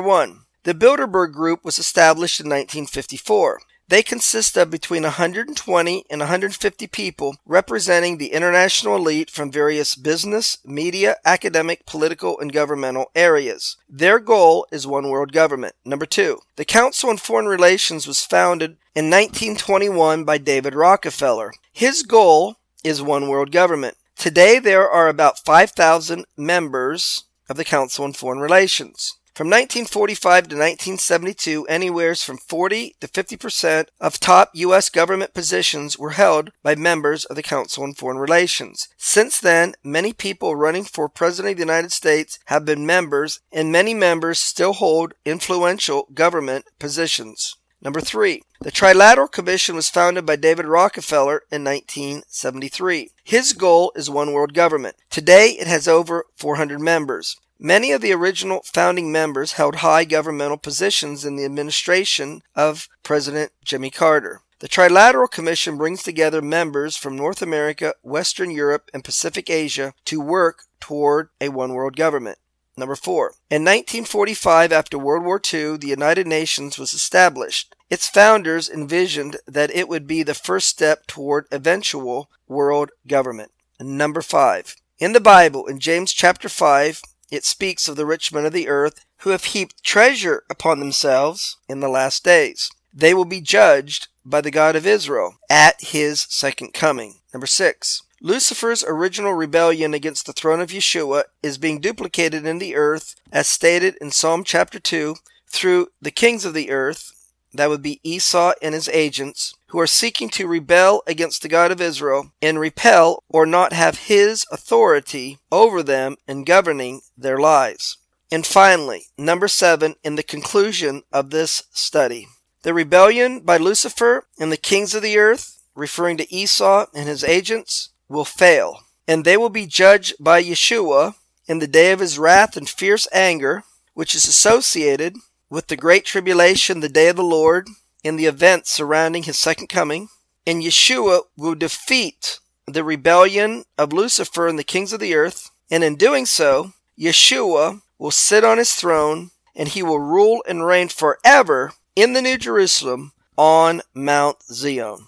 one, 0.00 0.42
the 0.62 0.74
Bilderberg 0.74 1.32
Group 1.32 1.64
was 1.64 1.78
established 1.78 2.40
in 2.40 2.46
1954. 2.46 3.60
They 3.88 4.02
consist 4.02 4.58
of 4.58 4.70
between 4.70 5.02
120 5.02 6.04
and 6.10 6.20
150 6.20 6.86
people 6.88 7.36
representing 7.46 8.18
the 8.18 8.32
international 8.32 8.96
elite 8.96 9.30
from 9.30 9.50
various 9.50 9.94
business, 9.94 10.58
media, 10.62 11.16
academic, 11.24 11.86
political, 11.86 12.38
and 12.38 12.52
governmental 12.52 13.10
areas. 13.14 13.78
Their 13.88 14.18
goal 14.18 14.66
is 14.70 14.86
one 14.86 15.08
world 15.08 15.32
government. 15.32 15.74
Number 15.86 16.04
two, 16.04 16.40
the 16.56 16.66
Council 16.66 17.08
on 17.08 17.16
Foreign 17.16 17.46
Relations 17.46 18.06
was 18.06 18.24
founded 18.24 18.72
in 18.94 19.06
1921 19.06 20.24
by 20.24 20.36
David 20.36 20.74
Rockefeller. 20.74 21.52
His 21.72 22.02
goal 22.02 22.56
is 22.84 23.00
one 23.00 23.28
world 23.28 23.52
government. 23.52 23.96
Today 24.16 24.58
there 24.58 24.90
are 24.90 25.08
about 25.08 25.38
5,000 25.38 26.26
members 26.36 27.24
of 27.48 27.56
the 27.56 27.64
Council 27.64 28.04
on 28.04 28.12
Foreign 28.12 28.40
Relations. 28.40 29.17
From 29.38 29.50
1945 29.50 30.48
to 30.48 30.56
1972, 30.56 31.66
anywhere 31.68 32.16
from 32.16 32.38
40 32.38 32.96
to 33.00 33.06
50 33.06 33.36
percent 33.36 33.90
of 34.00 34.18
top 34.18 34.50
U.S. 34.54 34.90
government 34.90 35.32
positions 35.32 35.96
were 35.96 36.18
held 36.18 36.50
by 36.64 36.74
members 36.74 37.24
of 37.24 37.36
the 37.36 37.42
Council 37.44 37.84
on 37.84 37.94
Foreign 37.94 38.18
Relations. 38.18 38.88
Since 38.96 39.38
then, 39.38 39.74
many 39.84 40.12
people 40.12 40.56
running 40.56 40.82
for 40.82 41.08
President 41.08 41.52
of 41.52 41.58
the 41.58 41.62
United 41.62 41.92
States 41.92 42.40
have 42.46 42.64
been 42.64 42.84
members, 42.84 43.38
and 43.52 43.70
many 43.70 43.94
members 43.94 44.40
still 44.40 44.72
hold 44.72 45.14
influential 45.24 46.08
government 46.12 46.64
positions. 46.80 47.54
Number 47.80 48.00
three, 48.00 48.42
the 48.60 48.72
Trilateral 48.72 49.30
Commission 49.30 49.76
was 49.76 49.88
founded 49.88 50.26
by 50.26 50.34
David 50.34 50.66
Rockefeller 50.66 51.42
in 51.52 51.62
1973. 51.62 53.10
His 53.22 53.52
goal 53.52 53.92
is 53.94 54.10
one 54.10 54.32
world 54.32 54.52
government. 54.52 54.96
Today, 55.10 55.50
it 55.50 55.68
has 55.68 55.86
over 55.86 56.24
400 56.34 56.80
members. 56.80 57.36
Many 57.60 57.90
of 57.90 58.00
the 58.00 58.12
original 58.12 58.60
founding 58.64 59.10
members 59.10 59.54
held 59.54 59.76
high 59.76 60.04
governmental 60.04 60.58
positions 60.58 61.24
in 61.24 61.34
the 61.34 61.44
administration 61.44 62.42
of 62.54 62.88
President 63.02 63.50
Jimmy 63.64 63.90
Carter. 63.90 64.42
The 64.60 64.68
Trilateral 64.68 65.30
Commission 65.30 65.76
brings 65.76 66.02
together 66.02 66.40
members 66.40 66.96
from 66.96 67.16
North 67.16 67.42
America, 67.42 67.94
Western 68.02 68.50
Europe, 68.50 68.90
and 68.94 69.02
Pacific 69.02 69.50
Asia 69.50 69.92
to 70.04 70.20
work 70.20 70.64
toward 70.80 71.30
a 71.40 71.48
one 71.48 71.72
world 71.72 71.96
government. 71.96 72.38
Number 72.76 72.94
four. 72.94 73.34
In 73.50 73.62
1945, 73.64 74.72
after 74.72 74.96
World 74.96 75.24
War 75.24 75.40
II, 75.52 75.78
the 75.78 75.88
United 75.88 76.28
Nations 76.28 76.78
was 76.78 76.92
established. 76.92 77.74
Its 77.90 78.08
founders 78.08 78.70
envisioned 78.70 79.38
that 79.48 79.74
it 79.74 79.88
would 79.88 80.06
be 80.06 80.22
the 80.22 80.34
first 80.34 80.68
step 80.68 81.08
toward 81.08 81.46
eventual 81.50 82.30
world 82.46 82.90
government. 83.08 83.50
Number 83.80 84.22
five. 84.22 84.76
In 85.00 85.12
the 85.12 85.20
Bible, 85.20 85.66
in 85.66 85.80
James 85.80 86.12
chapter 86.12 86.48
5, 86.48 87.02
it 87.30 87.44
speaks 87.44 87.88
of 87.88 87.96
the 87.96 88.06
rich 88.06 88.32
men 88.32 88.46
of 88.46 88.52
the 88.52 88.68
earth 88.68 89.04
who 89.18 89.30
have 89.30 89.44
heaped 89.44 89.82
treasure 89.82 90.44
upon 90.48 90.80
themselves 90.80 91.56
in 91.68 91.80
the 91.80 91.88
last 91.88 92.24
days. 92.24 92.70
They 92.92 93.14
will 93.14 93.24
be 93.24 93.40
judged 93.40 94.08
by 94.24 94.40
the 94.40 94.50
God 94.50 94.76
of 94.76 94.86
Israel 94.86 95.36
at 95.48 95.80
his 95.80 96.26
second 96.28 96.74
coming. 96.74 97.16
Number 97.32 97.46
six. 97.46 98.02
Lucifer's 98.20 98.82
original 98.82 99.32
rebellion 99.32 99.94
against 99.94 100.26
the 100.26 100.32
throne 100.32 100.60
of 100.60 100.70
Yeshua 100.70 101.24
is 101.42 101.56
being 101.56 101.80
duplicated 101.80 102.44
in 102.44 102.58
the 102.58 102.74
earth, 102.74 103.14
as 103.30 103.46
stated 103.46 103.96
in 104.00 104.10
Psalm 104.10 104.42
chapter 104.42 104.80
2, 104.80 105.14
through 105.46 105.88
the 106.02 106.10
kings 106.10 106.44
of 106.44 106.52
the 106.52 106.70
earth, 106.70 107.12
that 107.52 107.68
would 107.68 107.82
be 107.82 108.00
Esau 108.02 108.52
and 108.60 108.74
his 108.74 108.88
agents, 108.88 109.54
who 109.68 109.78
are 109.78 109.86
seeking 109.86 110.28
to 110.30 110.46
rebel 110.46 111.02
against 111.06 111.42
the 111.42 111.48
God 111.48 111.70
of 111.70 111.80
Israel 111.80 112.32
and 112.40 112.58
repel 112.58 113.22
or 113.28 113.46
not 113.46 113.72
have 113.72 113.98
his 113.98 114.46
authority 114.50 115.38
over 115.50 115.82
them 115.82 116.16
in 116.26 116.44
governing 116.44 117.00
their 117.16 117.38
lives. 117.38 117.98
And 118.30 118.46
finally, 118.46 119.06
number 119.16 119.48
seven, 119.48 119.96
in 120.04 120.16
the 120.16 120.22
conclusion 120.22 121.02
of 121.12 121.30
this 121.30 121.62
study, 121.72 122.28
the 122.62 122.74
rebellion 122.74 123.40
by 123.40 123.56
Lucifer 123.56 124.26
and 124.38 124.52
the 124.52 124.56
kings 124.56 124.94
of 124.94 125.02
the 125.02 125.16
earth, 125.16 125.62
referring 125.74 126.16
to 126.18 126.34
Esau 126.34 126.86
and 126.94 127.08
his 127.08 127.24
agents, 127.24 127.90
will 128.08 128.24
fail, 128.24 128.80
and 129.06 129.24
they 129.24 129.36
will 129.36 129.48
be 129.48 129.66
judged 129.66 130.14
by 130.18 130.42
Yeshua 130.42 131.14
in 131.46 131.60
the 131.60 131.66
day 131.66 131.92
of 131.92 132.00
his 132.00 132.18
wrath 132.18 132.56
and 132.56 132.68
fierce 132.68 133.08
anger, 133.12 133.64
which 133.94 134.14
is 134.14 134.26
associated 134.26 135.16
with 135.50 135.68
the 135.68 135.76
great 135.76 136.04
tribulation, 136.04 136.80
the 136.80 136.88
day 136.88 137.08
of 137.08 137.16
the 137.16 137.22
Lord, 137.22 137.68
and 138.04 138.18
the 138.18 138.26
events 138.26 138.72
surrounding 138.72 139.24
his 139.24 139.38
second 139.38 139.68
coming, 139.68 140.08
and 140.46 140.62
Yeshua 140.62 141.22
will 141.36 141.54
defeat 141.54 142.38
the 142.66 142.84
rebellion 142.84 143.64
of 143.76 143.92
Lucifer 143.92 144.46
and 144.46 144.58
the 144.58 144.64
kings 144.64 144.92
of 144.92 145.00
the 145.00 145.14
earth, 145.14 145.50
and 145.70 145.82
in 145.82 145.96
doing 145.96 146.26
so, 146.26 146.72
Yeshua 146.98 147.80
will 147.98 148.10
sit 148.10 148.44
on 148.44 148.58
his 148.58 148.74
throne 148.74 149.30
and 149.54 149.68
he 149.68 149.82
will 149.82 149.98
rule 149.98 150.42
and 150.48 150.64
reign 150.64 150.88
forever 150.88 151.72
in 151.96 152.12
the 152.12 152.22
New 152.22 152.38
Jerusalem 152.38 153.12
on 153.36 153.82
Mount 153.92 154.42
Zion. 154.44 155.06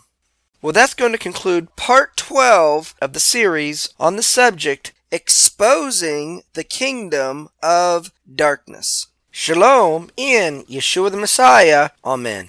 Well, 0.60 0.72
that's 0.72 0.94
going 0.94 1.12
to 1.12 1.18
conclude 1.18 1.76
part 1.76 2.16
12 2.16 2.94
of 3.00 3.12
the 3.12 3.20
series 3.20 3.94
on 3.98 4.16
the 4.16 4.22
subject 4.22 4.92
exposing 5.10 6.42
the 6.54 6.64
kingdom 6.64 7.48
of 7.62 8.12
darkness. 8.32 9.06
Shalom 9.32 10.10
in 10.16 10.64
Yeshua 10.64 11.08
the 11.12 11.16
Messiah. 11.16 11.90
Amen. 12.04 12.48